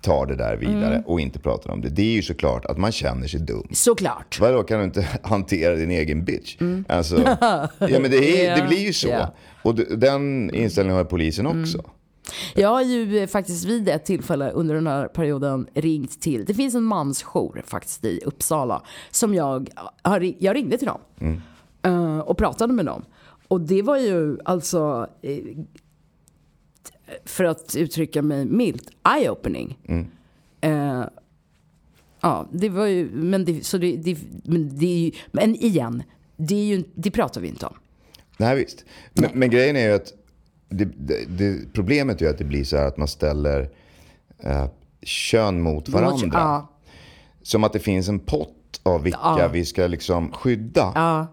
[0.00, 1.02] tar det där vidare Mm.
[1.06, 3.66] och inte pratar om det, det är ju såklart att man känner sig dum.
[3.72, 4.38] Såklart.
[4.40, 6.56] Vadå, kan du inte hantera din egen bitch?
[6.88, 7.16] Alltså,
[7.78, 9.08] ja men det, är, det blir ju så.
[9.08, 9.20] Mm.
[9.20, 9.34] Ja.
[9.62, 11.84] Och den inställningen har polisen också.
[12.54, 16.54] Jag har ju eh, faktiskt vid ett tillfälle under den här perioden ringt till, det
[16.54, 19.70] finns en mansjour faktiskt i Uppsala, som jag,
[20.02, 21.00] har, jag ringde till dem
[21.82, 23.04] eh, och pratade med dem.
[23.48, 25.36] Och det var ju alltså, eh,
[27.24, 29.76] för att uttrycka mig milt, eye-opening.
[30.60, 31.04] Eh,
[32.20, 36.02] ja, det var ju, men det, så det, det, men det ju, men igen,
[36.36, 37.74] det, är ju, det pratar vi inte om.
[38.36, 38.84] Nej visst.
[39.12, 40.12] Men, men grejen är ju att
[40.68, 43.70] det, problemet är ju att det blir så här att man ställer
[44.38, 44.66] eh,
[45.02, 46.28] kön mot varandra.
[46.32, 46.70] Ja.
[47.42, 49.50] Som att det finns en pott av vilka Ja.
[49.52, 50.92] vi ska liksom skydda.
[50.94, 51.26] Ja.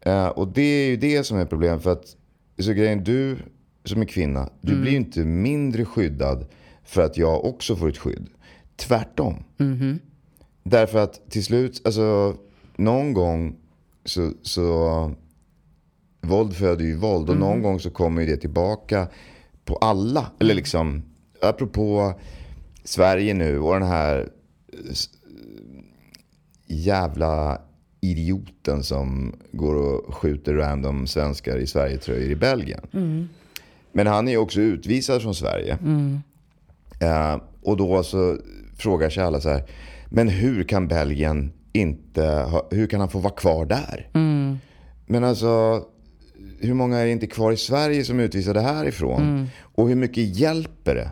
[0.00, 1.82] Eh, och det är ju det som är problemet.
[1.82, 2.16] För att,
[2.58, 3.36] så grejen, du
[3.84, 4.82] som är kvinna, du Mm.
[4.82, 6.46] blir ju inte mindre skyddad
[6.84, 8.26] för att jag också får ett skydd.
[8.76, 9.44] Tvärtom.
[9.58, 9.98] Mm-hmm.
[10.62, 12.36] Därför att till slut, alltså
[12.76, 13.56] någon gång
[14.04, 15.12] så, så
[16.20, 17.48] våld föder ju våld och Mm.
[17.48, 19.08] någon gång så kommer ju det tillbaka
[19.64, 20.30] på alla.
[20.40, 21.02] Eller liksom,
[21.42, 22.14] apropå
[22.84, 24.28] Sverige nu och den här
[26.66, 27.60] jävla
[28.00, 33.28] idioten som går och skjuter random svenskar i Sverigetröjor i Belgien.
[33.94, 35.78] Men han är ju också utvisad från Sverige.
[37.00, 38.38] Eh, och då så
[38.78, 39.62] frågar sig alla så här,
[40.08, 44.08] men hur kan Belgien inte, ha, hur kan han få vara kvar där?
[45.06, 45.82] Men alltså,
[46.60, 49.20] hur många är inte kvar i Sverige som är utvisade härifrån?
[49.60, 51.10] Och hur mycket hjälper det?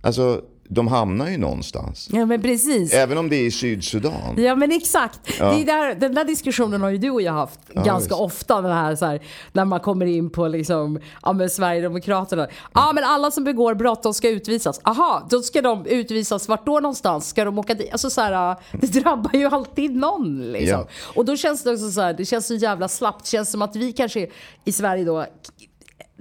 [0.00, 2.08] Alltså, de hamnar ju någonstans.
[2.12, 2.94] ja, men precis.
[2.94, 4.34] Även om det är i Sydsudan.
[4.36, 5.20] Ja men exakt.
[5.38, 5.52] Ja.
[5.52, 8.20] Det är där, den där diskussionen har ju du och jag haft ganska visst.
[8.20, 8.60] ofta.
[8.60, 9.20] Den här, så här,
[9.52, 12.48] när man kommer in på liksom, ja, men Sverigedemokraterna.
[12.74, 14.80] Ja men alla som begår brott de ska utvisas.
[14.84, 17.28] Aha, då ska de utvisas vart då någonstans?
[17.28, 17.92] Ska de åka dit?
[17.92, 20.52] Alltså, så här, det drabbar ju alltid någon.
[20.52, 20.78] Liksom.
[20.78, 20.86] Ja.
[21.14, 23.24] Och då känns det också så här, det känns så jävla slappt.
[23.24, 24.26] Det känns som att vi kanske
[24.64, 25.26] i Sverige då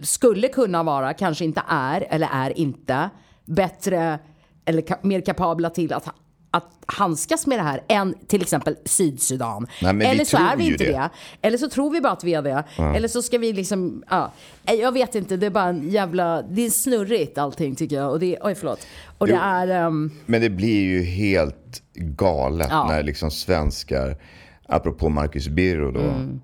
[0.02, 3.10] skulle kunna vara, kanske inte är eller är inte
[3.46, 4.20] bättre
[4.68, 6.08] eller ka- mer kapabla till att,
[6.52, 9.68] att handskas med det här än till exempel Sydsudan.
[9.82, 10.92] Nej, eller så är vi inte det.
[10.92, 11.10] det.
[11.42, 12.64] Eller så tror vi bara att vi är det.
[12.78, 14.32] Eller så ska vi liksom, ja.
[14.66, 18.12] Jag vet inte, det är bara en jävla, det är snurrigt allting tycker jag.
[18.12, 18.88] Och det, oj förlåt.
[19.18, 19.40] Och det Jo.
[19.42, 22.88] är, ehm, Men det blir ju helt galet Ja.
[22.88, 24.18] när liksom svenskar,
[24.68, 26.42] apropå Marcus Birro då, Mm.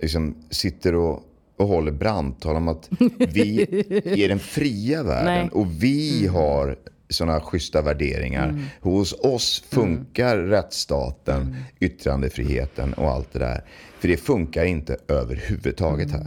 [0.00, 1.22] liksom sitter och,
[1.58, 3.62] och håller brandtal om att vi
[4.24, 6.76] är den fria världen och vi har
[7.12, 8.48] sådana schyssta värderingar.
[8.80, 13.64] Hos oss funkar rättsstaten, yttrandefriheten och allt det där.
[13.98, 16.26] För det funkar inte överhuvudtaget här.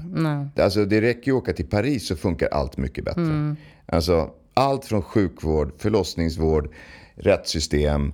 [0.58, 3.56] Alltså det räcker ju att åka till Paris så funkar allt mycket bättre.
[3.86, 6.70] Alltså allt från sjukvård, förlossningsvård,
[7.16, 8.14] rättssystem.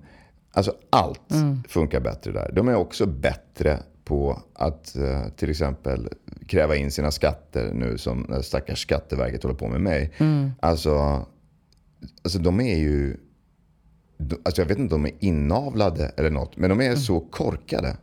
[0.54, 1.22] Alltså allt
[1.68, 2.52] funkar bättre där.
[2.56, 6.10] De är också bättre på att eh, till exempel
[6.48, 10.12] kräva in sina skatter nu som stackars Skatteverket håller på med mig.
[10.60, 11.26] Alltså,
[12.24, 13.18] alltså de är ju,
[14.43, 17.97] alltså jag vet inte om de är inavlade eller något, men de är så korkade.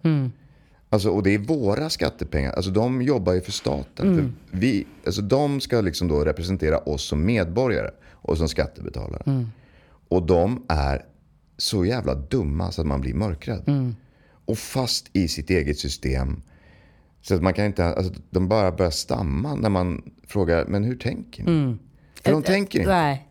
[0.90, 2.52] Alltså, och det är våra skattepengar.
[2.52, 4.16] Alltså, de jobbar ju för staten.
[4.16, 9.46] För vi, alltså, de ska liksom då representera oss som medborgare och som skattebetalare.
[10.08, 11.04] Och de är
[11.56, 13.94] så jävla dumma så att man blir mörkrädd.
[14.44, 16.42] Och fast i sitt eget system.
[17.22, 20.96] Så att man kan inte, alltså, de bara börjar stamma när man frågar, men hur
[20.96, 21.76] tänker ni?
[22.22, 22.90] För de tänker inte.
[22.90, 23.27] nej.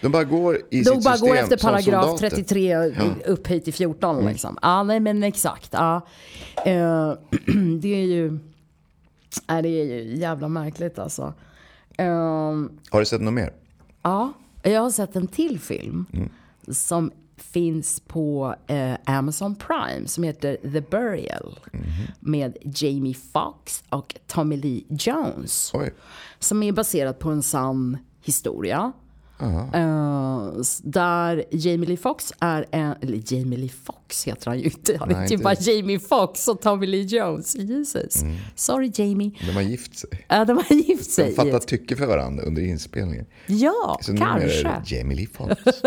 [0.00, 2.30] De bara går i De sitt bara system går efter paragraf soldater.
[2.30, 2.76] 33
[3.26, 4.28] upphöjt till 14 Mm.
[4.32, 4.58] liksom.
[4.62, 5.68] Ja, nej men exakt.
[5.72, 6.06] Ja.
[6.66, 7.12] Eh,
[7.80, 8.38] det är ju...
[9.48, 11.34] Nej, det är ju jävla märkligt alltså.
[11.98, 13.52] Ehm, Har du sett något mer?
[14.02, 14.32] Ja,
[14.62, 16.28] jag har sett en till film Mm.
[16.68, 22.06] som finns på eh, Amazon Prime som heter The Burial Mm-hmm.
[22.20, 25.70] med Jamie Foxx och Tommy Lee Jones.
[25.74, 25.94] Oj.
[26.38, 28.92] Som är baserad på en sann historia.
[30.60, 34.96] S- där Jamie Lee Foxx är en, eller Jamie Lee Foxx heter han ju inte.
[34.98, 35.54] Han heter ju inte bara.
[35.60, 37.56] Jamie Foxx och Tommy Lee Jones.
[37.56, 38.22] Jesus.
[38.54, 39.30] Sorry Jamie.
[39.46, 40.10] De har gift sig.
[40.28, 41.26] Ja, de har gift sig.
[41.30, 43.26] De fattar tycke för varandra under inspelningen.
[43.46, 44.62] Ja, Så kanske.
[44.62, 45.62] det Jamie Lee Foxx.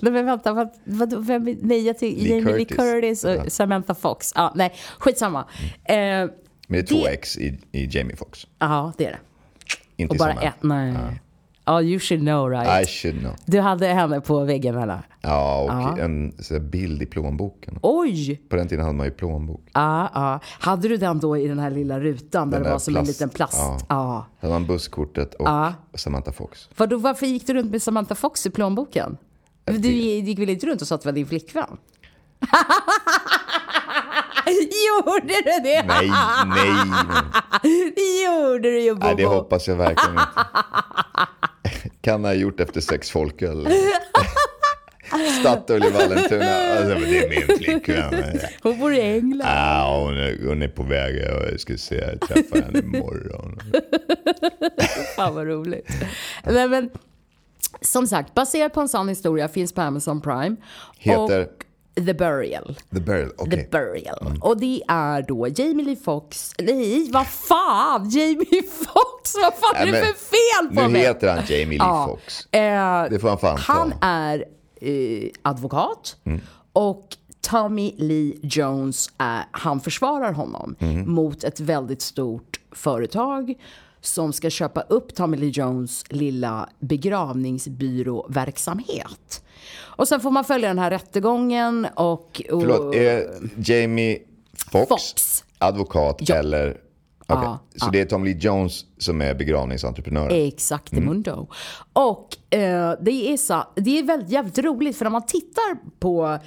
[0.00, 2.76] Nej men vänta, vad, vad, vem, nej jag Lee Jamie Lee Curtis.
[2.76, 3.50] Curtis och Ja.
[3.50, 4.32] Samantha Fox.
[4.34, 5.40] Ja, nej, skitsamma.
[5.84, 6.30] Eh, Men
[6.68, 8.46] det är två Det- ex i, i Jamie Foxx.
[8.58, 9.18] Ja, det är det.
[9.96, 10.94] Inte Och bara ett, nej.
[11.66, 12.82] Ja, you should know right.
[12.88, 13.32] I should know.
[13.46, 15.02] Du hade henne på väggen eller?
[15.20, 15.98] Ja, och Ja.
[16.04, 17.78] en så bild i plånboken.
[17.82, 18.40] Oj!
[18.48, 19.60] På den tiden hade man ju plånbok.
[19.72, 20.40] Ja, ja.
[20.60, 23.04] Hade du den då i den här lilla rutan där Den det var som en
[23.04, 23.20] plast.
[23.20, 23.58] liten plast?
[23.58, 23.78] Ja.
[23.88, 24.26] Ja.
[24.40, 25.72] Hade man busskortet och Ja.
[25.94, 26.68] Samantha Fox.
[26.76, 29.16] Vadå, varför gick du runt med Samantha Fox i plånboken?
[29.64, 31.76] Du gick väl inte runt och sa att det var din flickvän?
[34.46, 35.82] Gjorde du det?
[35.86, 36.10] Nej,
[36.46, 36.72] nej.
[36.86, 37.92] nej.
[37.96, 39.06] Det gjorde du ju Bobo.
[39.06, 40.28] nej det hoppas jag verkligen inte.
[42.04, 43.68] Kan ha gjort efter sex folköl.
[45.40, 46.54] Statoil i Vallentuna.
[46.54, 48.40] Alltså, det är min flickvän.
[48.62, 49.48] Hon bor i England.
[49.48, 51.16] Ja, hon är, hon är på väg.
[51.16, 53.60] Jag ska se, jag träffar henne imorgon.
[55.16, 55.88] Fan vad roligt.
[56.44, 56.90] Nej, men,
[57.80, 60.56] som sagt, baserat på en sann historia, finns på Amazon Prime.
[60.98, 61.42] Heter?
[61.42, 61.64] Och
[61.94, 62.76] The Burial.
[62.94, 63.32] The Burial.
[63.38, 63.50] Mm.
[63.50, 64.38] The Burial.
[64.40, 66.52] Och det är då Jamie Lee Fox.
[66.58, 68.08] Nej, vad fan!
[68.10, 69.34] Jamie Fox!
[69.42, 71.00] Vad fan är Nej, det men för fel på Nu mig?
[71.02, 72.06] heter han Jamie Lee Ja.
[72.06, 72.46] Fox.
[72.50, 73.96] Eh, Det får han fan han ta.
[74.06, 74.44] är
[74.80, 76.40] eh, advokat Mm.
[76.72, 77.08] och
[77.40, 81.10] Tommy Lee Jones, är, han försvarar honom Mm.
[81.12, 83.54] mot ett väldigt stort företag
[84.06, 89.44] som ska köpa upp Tommy Lee Jones lilla begravningsbyråverksamhet.
[89.76, 92.42] Och sen får man följa den här rättegången och...
[92.50, 93.26] och Förlåt, är
[93.56, 94.18] Jamie
[94.72, 95.44] Fox, Fox.
[95.58, 96.34] advokat Ja.
[96.34, 96.70] eller?
[97.26, 100.46] Okej, Ja, Så det är Tom Lee Jones som är begravningsentreprenören?
[100.46, 101.48] Exakt, mundo.
[101.92, 106.38] Och eh, det är, så, det är väldigt jävligt roligt för när man tittar på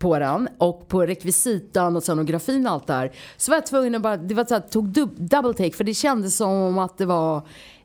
[0.00, 4.02] på den och på rekvisitan och scenografin och allt där så var jag tvungen att
[4.02, 7.06] bara, det var så här, tog dub, double take för det kändes som att det
[7.06, 7.36] var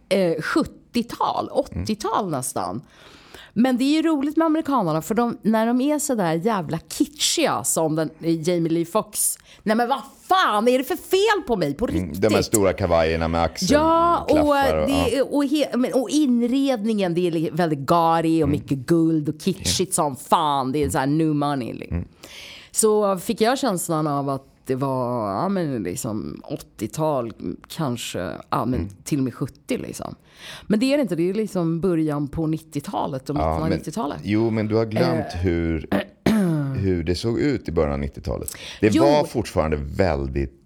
[0.10, 2.82] eh, 70-tal, 80-tal nästan.
[3.58, 6.80] Men det är ju roligt med amerikanerna för de, när de är så där jävla
[6.80, 9.38] kitschiga som den, eh, Jamie Lee Fox.
[9.64, 12.22] Nej men vad fan är det för fel på mig på riktigt?
[12.22, 15.24] De här stora kavajerna med Ja, och, axelklaffar och, det, ja.
[15.24, 20.72] och, he, och inredningen, det är väldigt gaudy och mycket guld och kitschigt som fan.
[20.72, 21.74] Det är så här new money.
[21.74, 22.06] liksom.
[22.72, 26.42] Så fick jag känslan av att det var ja, men liksom
[26.80, 27.34] 80-tal,
[27.68, 30.16] kanske ja, men till och med 70 liksom.
[30.68, 33.70] Men det är det inte, det är liksom början på 90-talet och mitten Ja, av
[33.70, 34.20] men, 90-talet.
[34.24, 35.40] jo, men du har glömt Eh.
[35.42, 35.88] hur,
[36.78, 38.50] hur det såg ut i början av 90-talet.
[38.82, 39.04] Det Jo.
[39.04, 40.65] var fortfarande väldigt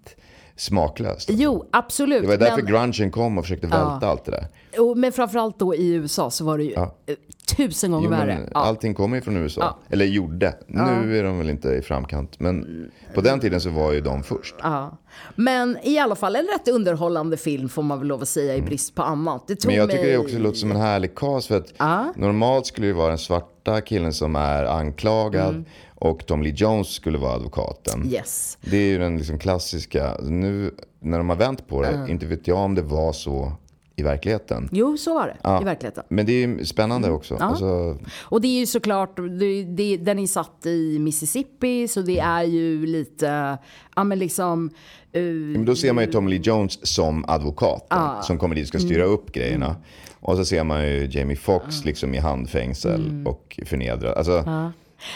[0.60, 1.28] smaklöst.
[1.32, 2.22] Jo, absolut.
[2.22, 4.94] Det var därför men- grungen kom och försökte välta allt det där.
[4.94, 6.94] men framförallt då i USA så var det ju Ja.
[7.06, 7.14] eh,
[7.56, 8.38] tusen gånger Jo, värre.
[8.54, 8.60] Ja.
[8.60, 9.60] Allting kommer ju från USA.
[9.60, 9.78] Ja.
[9.90, 10.54] Eller gjorde.
[10.66, 12.40] Nu är de väl inte i framkant.
[12.40, 14.54] Men på den tiden så var ju de först.
[14.62, 14.98] Ja.
[15.34, 18.62] Men i alla fall en rätt underhållande film får man väl lov att säga i
[18.62, 19.44] brist på annat.
[19.48, 19.72] Det tog Mm.
[19.72, 20.12] Men jag tycker mig...
[20.12, 21.46] det också låter som en härlig cast.
[21.48, 22.12] För att Ja.
[22.16, 25.48] normalt skulle det vara den svarta killen som är anklagad.
[25.48, 25.64] Mm.
[26.00, 28.06] Och Tom Lee Jones skulle vara advokaten.
[28.12, 28.58] Yes.
[28.60, 30.16] Det är ju den liksom klassiska.
[30.22, 30.70] Nu
[31.00, 33.52] när de har vänt på det, inte vet jag om det var så
[33.96, 34.68] i verkligheten.
[34.72, 35.60] Jo, så var det Ja.
[35.62, 36.04] i verkligheten.
[36.08, 37.36] Men det är spännande också.
[37.36, 42.18] Alltså, Och det är ju såklart, det, det, den är satt i Mississippi så det
[42.18, 43.58] är ju lite,
[43.96, 44.70] ja men liksom,
[45.12, 48.68] eh, men då ser man ju Tom Lee Jones som advokaten som kommer dit och
[48.68, 49.14] ska styra Mm.
[49.14, 49.76] upp grejerna.
[50.20, 53.26] Och så ser man ju Jamie Foxx liksom i handfängsel Mm.
[53.26, 54.14] och förnedrad.
[54.18, 54.44] Alltså,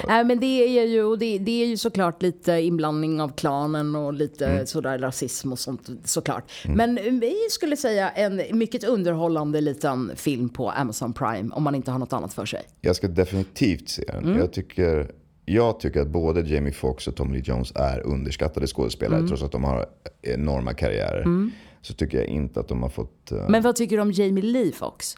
[0.08, 3.96] Nej men det är ju, och det, det är ju såklart lite inblandning av klanen
[3.96, 4.66] och lite Mm.
[4.66, 6.52] sådär rasism och sånt såklart.
[6.64, 11.74] Men eh, vi skulle säga en mycket underhållande liten film på Amazon Prime om man
[11.74, 12.62] inte har något annat för sig.
[12.80, 14.24] Jag ska definitivt se den.
[14.24, 14.38] Mm.
[14.38, 15.10] Jag, tycker,
[15.44, 19.16] jag tycker att både Jamie Foxx och Tom Lee Jones är underskattade skådespelare.
[19.18, 19.28] Mm.
[19.28, 19.86] Trots att de har
[20.22, 21.50] enorma karriärer.
[21.82, 23.32] Så tycker jag inte att de har fått...
[23.32, 25.14] eh, Men vad tycker du om Jamie Lee Fox?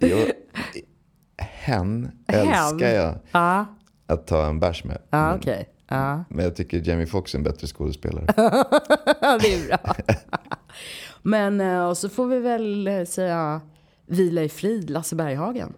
[0.00, 0.30] jag,
[1.60, 3.66] hen älskar jag Ja,
[4.06, 4.98] att ta en bärs med.
[5.10, 5.68] ja okej.
[5.88, 6.24] Ja.
[6.28, 8.24] Men jag tycker Jamie Foxx är en bättre skådespelare.
[9.40, 9.94] det är bra.
[11.22, 13.60] Men eh, och så får vi väl eh, säga
[14.06, 15.72] vila i frid Lasse Berghagen.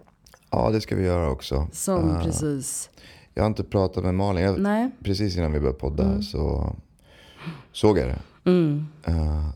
[0.50, 1.68] Ja, det ska vi göra också.
[1.72, 2.90] Som Eh, precis,
[3.34, 4.44] Jag har inte pratat med Malin.
[4.44, 4.90] Jag, nej.
[5.04, 6.22] Precis innan vi började podda Mm.
[6.22, 6.72] så
[7.72, 8.18] såg jag det.
[9.04, 9.48] Eh,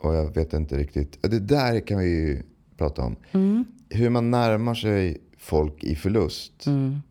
[0.00, 1.18] och jag vet inte riktigt.
[1.22, 2.42] Det där kan vi ju
[2.76, 3.16] prata om.
[3.32, 3.64] Mm.
[3.90, 6.66] Hur man närmar sig folk i förlust.
[6.66, 7.02] Mm.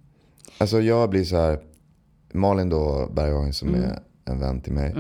[0.57, 1.59] Alltså jag blir så här.
[2.34, 3.82] Malin då, Berghagen som Mm.
[3.84, 4.95] är en vän till mig.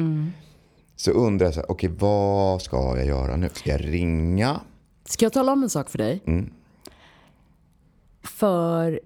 [0.95, 3.49] Så undrar jag så här, okej vad ska jag göra nu?
[3.53, 4.61] Ska jag ringa?
[5.05, 6.21] Ska jag tala om en sak för dig?
[6.25, 6.49] Mm.
[8.23, 8.99] För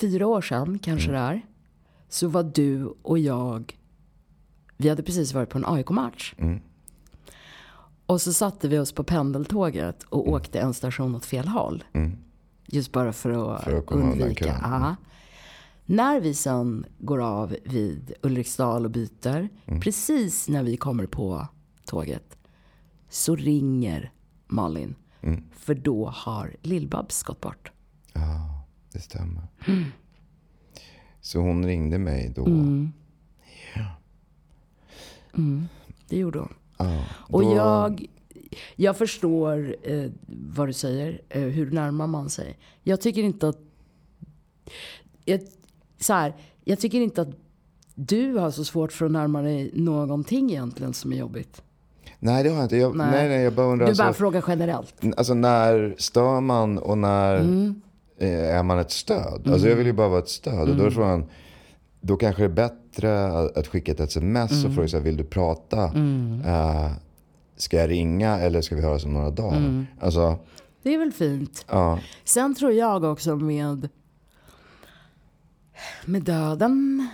[0.00, 1.20] fyra år sedan, kanske Mm.
[1.22, 1.42] det är,
[2.08, 3.78] så var du och jag,
[4.76, 6.34] vi hade precis varit på en AIK-match.
[6.38, 6.60] Mm.
[8.06, 11.84] Och så satte vi oss på pendeltåget och åkte en station åt fel håll.
[12.66, 13.82] Just bara för att, Mm.
[13.82, 14.46] För att undvika.
[14.62, 14.96] Ja.
[15.86, 19.80] När vi sen går av vid Ulriksdal och byter, Mm.
[19.80, 21.48] precis när vi kommer på
[21.84, 22.36] tåget,
[23.08, 24.12] så ringer
[24.46, 24.94] Malin.
[25.20, 25.44] Mm.
[25.52, 27.70] För då har Lill-Babs gått bort.
[28.92, 29.42] Det stämmer.
[31.20, 32.46] Så hon ringde mig då.
[32.46, 32.92] Mm.
[36.08, 36.54] Det gjorde hon.
[36.78, 38.06] Ja, Och då- jag,
[38.76, 42.58] jag förstår eh, vad du säger, eh, hur närmar man sig.
[42.82, 43.58] Jag tycker inte att...
[45.24, 45.40] Jag,
[46.00, 46.34] så här,
[46.64, 47.28] jag tycker inte att
[47.94, 51.62] du har så svårt för att närma dig någonting egentligen som är jobbigt.
[52.18, 52.76] Nej det har jag inte.
[52.76, 53.10] Jag, nej.
[53.10, 53.28] Nej.
[53.28, 53.86] nej, jag bara undrar.
[53.86, 54.94] Du alltså, bara frågar generellt.
[55.16, 57.80] Alltså när stör man och när Mm.
[58.18, 59.48] eh, är man ett stöd?
[59.48, 60.60] Alltså jag vill ju bara vara ett stöd.
[60.60, 60.86] Och då Mm.
[60.86, 61.26] är frågan,
[62.00, 64.66] då kanske det är bättre att, skicka ett sms Mm.
[64.66, 65.84] och fråga så här, vill du prata?
[66.44, 66.90] Eh,
[67.56, 69.56] ska jag ringa eller ska vi höras om några dagar?
[69.56, 69.86] Mm.
[70.00, 70.38] Alltså,
[70.82, 71.64] Det är väl fint.
[71.68, 71.98] ja.
[72.24, 73.88] Sen tror jag också med...
[76.04, 77.08] med döden.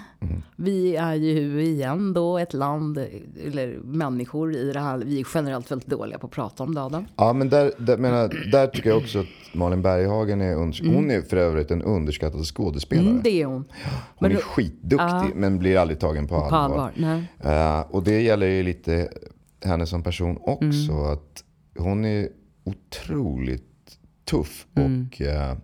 [0.57, 2.99] Vi är ju igen då ett land,
[3.47, 7.07] eller människor i det här, vi är generellt väldigt dåliga på att prata om döden.
[7.16, 10.95] Ja, men där, där, menar, där tycker jag också att Malin Berghagen är underskattad.
[10.95, 13.07] Hon är för övrigt en underskattad skådespelare.
[13.11, 13.55] Mm, det är hon.
[13.55, 13.64] Hon
[14.20, 15.28] Men är skitduktig Ja.
[15.34, 16.68] men blir aldrig tagen på allvar.
[16.68, 17.78] På allvar.
[17.78, 19.09] Eh, och det gäller ju lite
[19.64, 20.92] henne som person också.
[20.92, 21.04] Mm.
[21.12, 21.44] Att
[21.78, 22.28] hon är
[22.64, 25.08] otroligt tuff Mm.
[25.12, 25.56] och eh,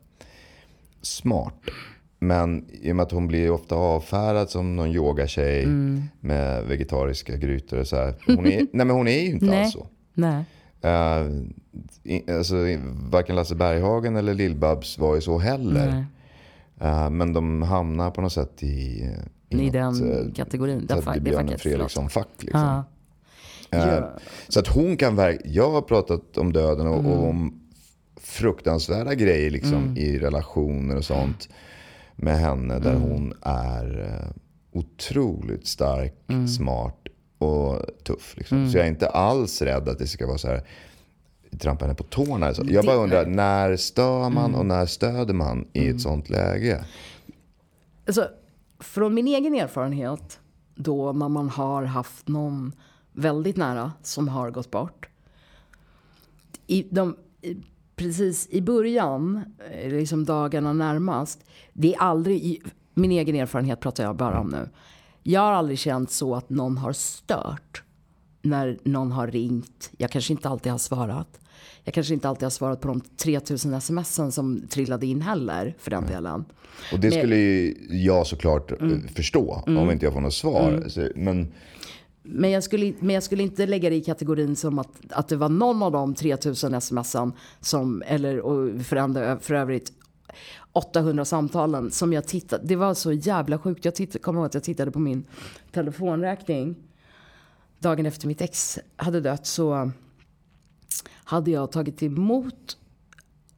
[1.02, 1.54] smart.
[2.18, 6.02] Men i och med att hon blir ofta avfärdad som någon yogatjej Mm.
[6.20, 8.14] med vegetariska grytor och så här.
[8.26, 9.62] Hon är, nej men hon är ju inte Nej.
[9.62, 9.86] alls så.
[10.14, 10.44] Nej.
[12.02, 12.54] I, alltså,
[13.10, 16.06] varken Lasse Berghagen eller Lill-Babs var ju så heller.
[16.80, 19.12] Eh, men de hamnar på något sätt i, i,
[19.48, 20.86] I något, den eh, kategorin.
[20.86, 22.28] Det det är Björn facket, Fredriksson-fack.
[22.38, 22.60] Liksom.
[22.60, 22.84] Ja.
[23.70, 24.12] Eh, Ja.
[24.48, 27.12] Så att hon kan verkligen, jag har pratat om döden och, Mm.
[27.12, 27.60] och om
[28.20, 29.96] fruktansvärda grejer liksom, Mm.
[29.96, 31.48] i relationer och sånt
[32.16, 32.78] med henne.
[32.78, 33.02] Där Mm.
[33.02, 34.30] hon är eh,
[34.80, 36.48] otroligt stark, Mm.
[36.48, 36.96] smart
[37.38, 38.34] och tuff.
[38.36, 38.70] Liksom.
[38.70, 40.62] Så jag är inte alls rädd att det ska vara så här
[41.58, 42.54] trampa henne på tårna.
[42.54, 44.54] Så Jag bara undrar, när stör man Mm.
[44.54, 46.84] och när stöder man i ett sånt läge?
[48.06, 48.28] Alltså,
[48.80, 50.40] från min egen erfarenhet,
[50.74, 52.72] då man har haft någon
[53.16, 55.08] väldigt nära som har gått bort.
[56.66, 57.16] I de,
[57.96, 62.62] precis i början, eh, liksom dagarna närmast, det är aldrig,
[62.94, 64.68] min egen erfarenhet pratar jag bara om nu.
[65.22, 67.82] Jag har aldrig känt så att någon har stört
[68.42, 69.90] när någon har ringt.
[69.98, 71.40] Jag kanske inte alltid har svarat.
[71.84, 75.90] Jag kanske inte alltid har svarat på de 3000 smsen som trillade in heller, för
[75.90, 76.44] den delen.
[76.92, 79.08] Och det Men- skulle ju jag såklart eh, Mm.
[79.08, 80.84] förstå om inte jag får något svar.
[80.88, 81.52] Så, men
[82.28, 85.36] men jag, skulle, men jag skulle inte lägga det i kategorin som att, att det
[85.36, 89.92] var någon av de 3000 smsen som, eller och för, andra, för övrigt
[90.72, 92.66] 800 samtalen som jag tittade.
[92.66, 93.84] Det var så jävla sjukt.
[93.84, 95.24] Jag tittade, kommer ihåg att jag tittade på min
[95.72, 96.76] telefonräkning.
[97.78, 99.90] Dagen efter mitt ex hade dött så
[101.08, 102.76] hade jag tagit emot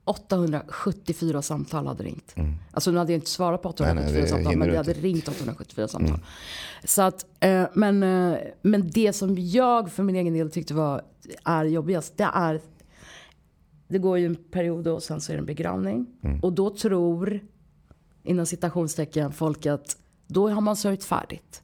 [0.09, 2.35] 874 samtal hade ringt.
[2.73, 4.91] Alltså nu hade jag inte svarat på 874 Nej, nej, det samtal men jag hade
[4.91, 5.03] inte.
[5.03, 6.19] ringt 874 samtal.
[6.85, 11.03] Så att, eh, men, eh, men det som jag för min egen del tyckte var
[11.45, 12.61] är jobbigast, det är
[13.89, 16.07] det går ju en period och sen så är det en begravning.
[16.43, 17.41] Och då tror,
[18.23, 19.97] inom citationstecken, folk att
[20.27, 21.63] då har man sörjt färdigt.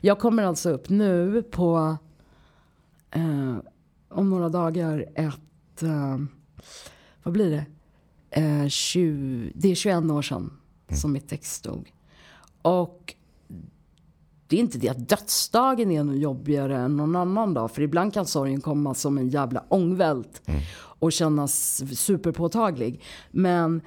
[0.00, 1.96] Jag kommer alltså upp nu på,
[3.10, 3.56] eh,
[4.08, 6.18] om några dagar, ett, eh,
[7.24, 7.66] vad blir det?
[8.40, 10.52] Eh, 20, det är 21 år sedan
[10.88, 11.92] som mitt text stod.
[12.62, 13.14] Och
[14.46, 17.70] det är inte det att dödsdagen är något jobbigare än någon annan dag.
[17.70, 20.42] För ibland kan sorgen komma som en jävla ångvält
[20.76, 23.02] och kännas superpåtaglig.
[23.30, 23.80] Men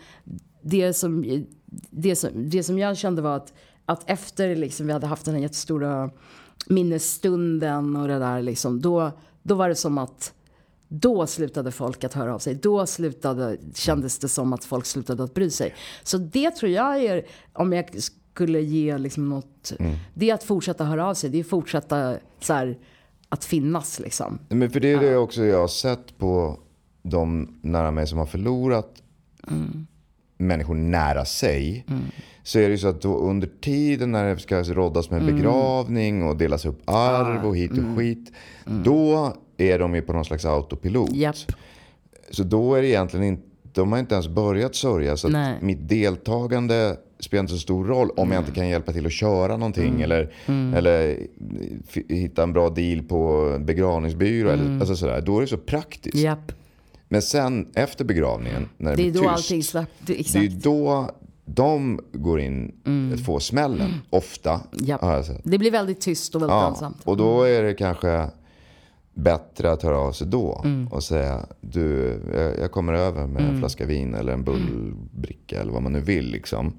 [0.62, 1.46] det som,
[1.90, 3.54] det som, det som jag kände var att,
[3.86, 6.10] att efter liksom vi hade haft den här jättestora
[6.68, 9.12] minnesstunden och det där liksom, då,
[9.44, 10.34] då var det som att
[10.88, 12.56] då slutade folk att höra av sig.
[12.56, 15.74] Då slutade, kändes det som att folk slutade att bry sig.
[16.04, 17.86] Så det tror jag är, om jag
[18.34, 19.74] skulle ge liksom något,
[20.14, 21.30] det är att fortsätta höra av sig.
[21.30, 22.78] Det är att fortsätta så här,
[23.30, 24.40] att finnas liksom.
[24.50, 26.60] Men för det är det också jag har sett på
[27.04, 29.02] de nära mig som har förlorat
[30.38, 31.86] människor nära sig.
[32.44, 36.24] Så är det ju så att då under tiden när det ska råddas med begravning
[36.24, 38.32] och delas upp arv och hit och skit.
[38.66, 41.12] Då är de ju på någon slags autopilot.
[41.16, 41.36] Japp.
[42.32, 43.43] Så då är det egentligen inte,
[43.74, 45.18] de har inte ens börjat sörja.
[45.18, 45.30] Så
[45.62, 49.58] mitt deltagande spelar inte så stor roll om jag inte kan hjälpa till att köra
[49.58, 49.88] någonting.
[49.89, 50.01] Mm.
[50.01, 50.34] Eller,
[50.78, 51.18] eller
[51.89, 54.49] f- hitta en bra deal på begravningsbyrå.
[54.49, 55.22] Eller, alltså sådär.
[55.22, 56.16] Då är det så praktiskt.
[56.16, 56.26] Mm.
[56.26, 56.51] Japp.
[57.10, 59.32] Men sen efter begravningen, när det, Det är blir då tyst.
[59.34, 60.05] allting släpper.
[60.05, 61.12] Det är då
[61.45, 62.72] de går in
[63.14, 63.93] att få smällen.
[64.10, 64.51] Ofta.
[64.51, 64.97] Mm.
[65.01, 65.41] Jag sett.
[65.43, 66.97] Det blir väldigt tyst och väldigt Ja, ensamt.
[67.03, 68.30] och då är det kanske
[69.18, 70.88] bättre att höra av sig då Mm.
[70.88, 75.72] och säga du, jag, jag kommer över med en flaska vin eller en bullbricka eller
[75.72, 76.74] vad man nu vill liksom.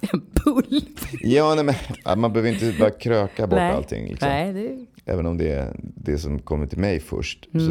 [0.44, 0.80] Bull.
[1.20, 1.64] Ja, nej,
[2.04, 3.72] men, man behöver inte bara kröka bort Nej.
[3.72, 4.08] allting.
[4.08, 4.28] Liksom.
[4.28, 7.48] Nej, det Även om det är det som kommer till mig först.
[7.54, 7.66] Mm.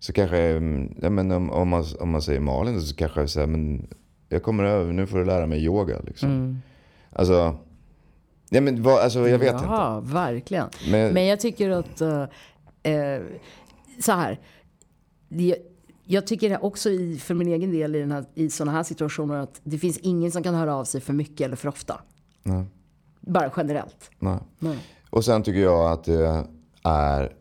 [0.00, 3.20] Så, så kanske, mm, ja, men om, om, man, om man säger Malin så kanske
[3.20, 3.86] jag säger, men
[4.28, 6.00] jag kommer över, nu får du lära mig yoga.
[6.06, 6.30] Liksom.
[6.30, 6.58] Mm.
[7.12, 7.56] Alltså,
[8.50, 9.64] ja, men, vad, alltså, jag vet inte.
[9.68, 10.66] Ja, verkligen.
[10.90, 12.00] Men- Men, jag tycker att...
[12.00, 12.24] eh,
[12.86, 13.22] eh,
[14.00, 14.40] så här.
[15.28, 15.56] Det,
[16.04, 19.36] jag tycker också i, för min egen del i, den här, i sådana här situationer
[19.36, 22.00] att det finns ingen som kan höra av sig för mycket eller för ofta.
[22.42, 22.64] Nej.
[23.20, 24.10] Bara generellt.
[24.18, 24.38] Nej.
[24.58, 24.78] Nej.
[25.10, 26.46] Och sen tycker jag att det
[26.82, 27.32] är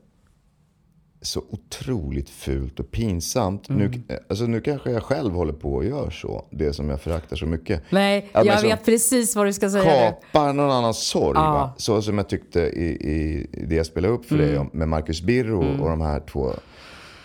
[1.25, 3.69] så otroligt fult och pinsamt.
[3.69, 3.91] Mm.
[4.07, 7.35] Nu, alltså nu kanske jag själv håller på och gör så, det som jag föraktar
[7.35, 7.81] så mycket.
[7.89, 10.11] Nej, Att jag som vet precis vad du ska säga.
[10.11, 11.37] Kapar någon annans sorg.
[11.37, 11.73] Ja.
[11.77, 14.49] Så som jag tyckte i, i det jag spelade upp för Mm.
[14.55, 16.51] dig med Marcus Birro och de här två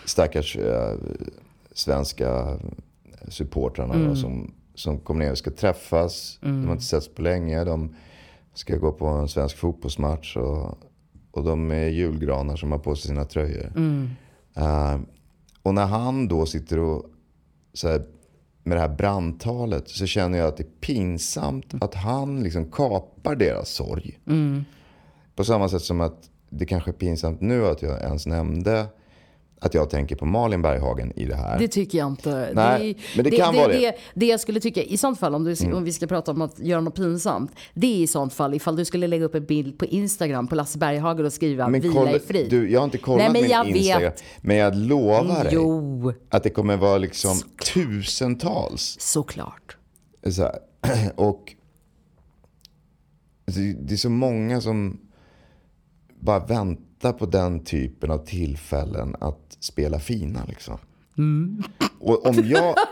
[0.05, 0.95] stackars eh,
[1.73, 2.59] svenska
[3.29, 4.09] supportrarna Mm.
[4.09, 6.39] då, som, som kommer ner och ska träffas.
[6.41, 7.65] De har inte setts på länge.
[7.65, 7.95] De
[8.55, 10.37] ska gå på en svensk fotbollsmatch.
[10.37, 10.79] Och,
[11.31, 13.73] och de är julgranar som har på sig sina tröjor.
[13.77, 14.11] Mm.
[14.55, 15.01] Eh,
[15.63, 17.05] och när han då sitter och
[17.75, 18.03] så här,
[18.63, 23.35] med det här brandtalet så känner jag att det är pinsamt att han liksom kapar
[23.35, 24.19] deras sorg.
[25.35, 28.87] På samma sätt som att det kanske är pinsamt nu att jag ens nämnde
[29.63, 31.59] att jag tänker på Malin Berghagen i det här.
[31.59, 32.51] Det tycker jag inte.
[32.55, 33.79] Nej, men det kan vara det.
[33.79, 33.97] det.
[34.15, 36.59] Det jag skulle tycka, i sånt fall om, du, om vi ska prata om att
[36.59, 37.53] göra något pinsamt.
[37.75, 40.55] Det är i sånt fall ifall du skulle lägga upp en bild på Instagram på
[40.55, 42.51] Lasse Berghagen och skriva men vila kolla, i frid.
[42.51, 44.03] du, jag har inte kollat Nej, men min jag Instagram.
[44.03, 44.23] vet.
[44.41, 47.37] Men jag lovar dig Jo, att det kommer vara liksom
[47.75, 48.97] tusentals.
[49.01, 49.77] såklart.
[50.31, 50.59] Så här.
[51.17, 51.55] Och
[53.45, 55.01] det, det är så många som
[56.21, 56.85] bara väntar
[57.19, 60.41] på den typen av tillfällen att spela fina.
[60.49, 60.79] Liksom.
[61.19, 61.63] Mm.
[62.01, 62.75] Och om jag...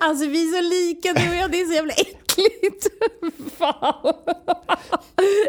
[0.00, 2.86] Alltså vi är så lika du och jag, det är så jävla äckligt.
[3.58, 4.14] Fan.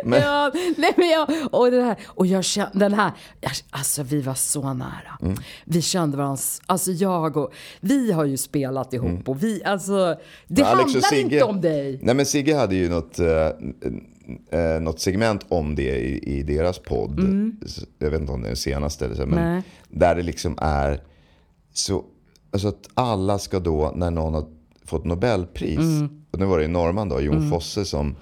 [0.03, 3.11] Men- Ja, nej men jag, och det här, och jag kände, den här,
[3.69, 5.17] alltså vi var så nära.
[5.21, 5.35] Mm.
[5.65, 10.15] Vi kände varandra, alltså jag och, vi har ju spelat ihop och vi, alltså,
[10.47, 10.77] det Mm.
[10.77, 11.99] Handlar inte om dig.
[12.01, 13.25] Nej men Sigge hade ju något, eh,
[14.51, 17.19] eh, något segment om det i, i deras podd.
[17.99, 19.51] Jag vet inte om det är det senaste eller så, men Mm.
[19.53, 19.63] Nej.
[19.89, 21.03] där det liksom är
[21.73, 22.03] så,
[22.51, 24.45] alltså att alla ska då när någon har
[24.85, 26.21] fått Nobelpris, Mm.
[26.31, 28.15] och nu var det ju norrman då, Jon Fosse som,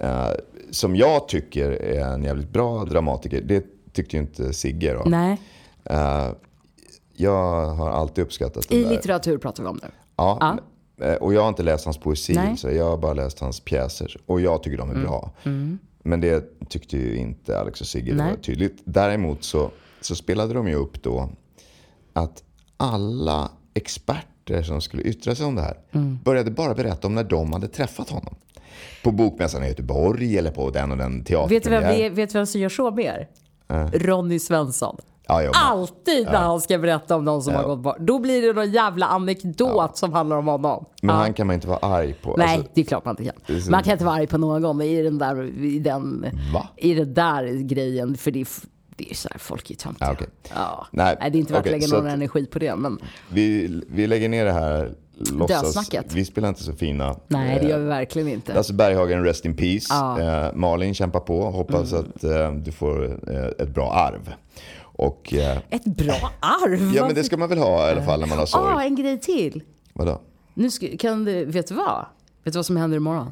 [0.00, 0.28] eh,
[0.70, 3.40] som jag tycker är en jävligt bra dramatiker.
[3.40, 5.02] Det tyckte ju inte Sigge då.
[5.10, 5.40] Nej,
[5.86, 6.28] Eh,
[7.16, 8.90] jag har alltid uppskattat den i där.
[8.90, 9.88] litteratur pratar vi om nu.
[10.16, 10.64] Ja, eh,
[11.20, 12.56] och jag har inte läst hans poesi, Nej.
[12.56, 14.16] så jag har bara läst hans pjäser.
[14.26, 15.30] Och jag tycker de är bra.
[16.02, 18.82] Men det tyckte ju inte Alex och Sigge, var tydligt.
[18.84, 19.70] Däremot så,
[20.00, 21.28] så spelade de ju upp då
[22.12, 22.42] att
[22.76, 25.76] alla experter som skulle yttra sig om det här
[26.24, 28.34] började bara berätta om när de hade träffat honom.
[29.02, 32.60] På Bokmässan i Göteborg eller på den och den Vet du vem, vet vem som
[32.60, 33.28] gör så mer?
[33.92, 34.96] Ronny Svensson.
[35.26, 35.50] Ja, med.
[35.54, 37.58] Alltid när han ska berätta om någon som Ja.
[37.60, 37.96] har gått bort.
[37.98, 40.84] Då blir det någon jävla anekdot som handlar om honom.
[41.02, 41.20] Men Ja.
[41.22, 42.34] han kan man inte vara arg på.
[42.36, 43.70] Nej, Alltså, det är klart man inte kan.
[43.70, 46.68] Man kan inte vara arg på någon i den där, i den, Va?
[46.76, 48.16] i den där grejen.
[48.16, 48.46] För det är,
[48.96, 50.06] det är så här, folk är töntiga.
[50.08, 50.28] Ja, okej.
[50.54, 50.86] ja.
[50.90, 52.76] Nej, Nej, det är inte värt okej, att lägga någon att- energi på det.
[52.76, 52.98] Men
[53.28, 54.92] vi, vi lägger ner det här
[55.32, 55.90] låtsas.
[56.14, 57.16] Vi spelar inte så fina.
[57.28, 58.54] nej, det Eh, gör vi verkligen inte.
[58.54, 59.86] Lasse Berghagen, rest in peace.
[59.90, 60.20] Ja.
[60.20, 61.50] Eh, Malin, kämpa på.
[61.50, 64.34] Hoppas att eh, du får eh, ett bra arv.
[64.96, 66.92] Och, eh, Ett bra arv.
[66.94, 68.74] ja, men det ska man väl ha i alla fall när man har sorg.
[68.74, 69.62] Ah, en grej till.
[69.92, 70.20] Vadå?
[70.54, 72.06] Nu ska, kan du, vet du vad?
[72.44, 73.30] Vet du vad som händer imorgon?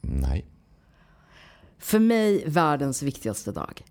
[0.00, 0.46] Nej.
[1.78, 3.82] För mig världens viktigaste dag.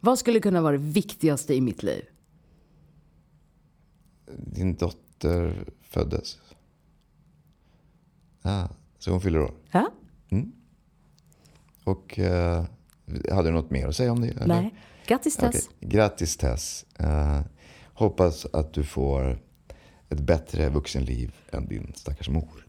[0.00, 2.04] Vad skulle kunna vara det viktigaste i mitt liv?
[4.36, 6.38] Din dotter föddes.
[8.42, 8.68] Ah,
[8.98, 9.54] så hon fyller år.
[9.70, 9.90] Ja?
[11.84, 12.64] Och eh,
[13.30, 14.28] hade du något mer att säga om det?
[14.28, 14.46] Eller?
[14.46, 14.74] Nej.
[15.06, 15.68] Grattis Tess.
[15.68, 15.88] Okej.
[15.88, 16.84] Grattis Tess.
[16.98, 17.40] Eh,
[17.94, 19.38] hoppas att du får
[20.08, 22.66] ett bättre vuxenliv än din stackars mor.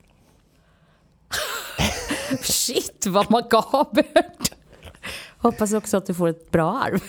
[2.42, 4.52] Shit vad makabert.
[5.38, 7.04] Hoppas också att du får ett bra arv.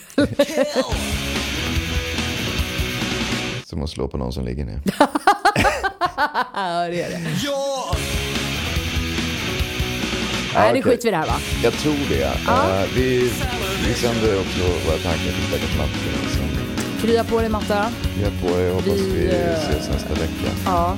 [3.64, 4.82] Som att slå på någon som ligger ner.
[6.54, 7.30] Ja, det är det.
[7.44, 7.96] Ja!
[10.54, 10.82] Nej, nu okej.
[10.92, 11.38] skiter vi i det här va?
[11.62, 12.22] Jag tror det.
[12.22, 13.30] Eh, vi,
[13.86, 15.98] vi sänder också våra tankar till stackars Matte.
[16.36, 16.48] som
[17.02, 17.86] Krya på dig Matta.
[18.18, 18.70] Vi har på er.
[18.70, 20.50] Hoppas Vi, vi eh, ses nästa vecka.
[20.64, 20.96] Ja.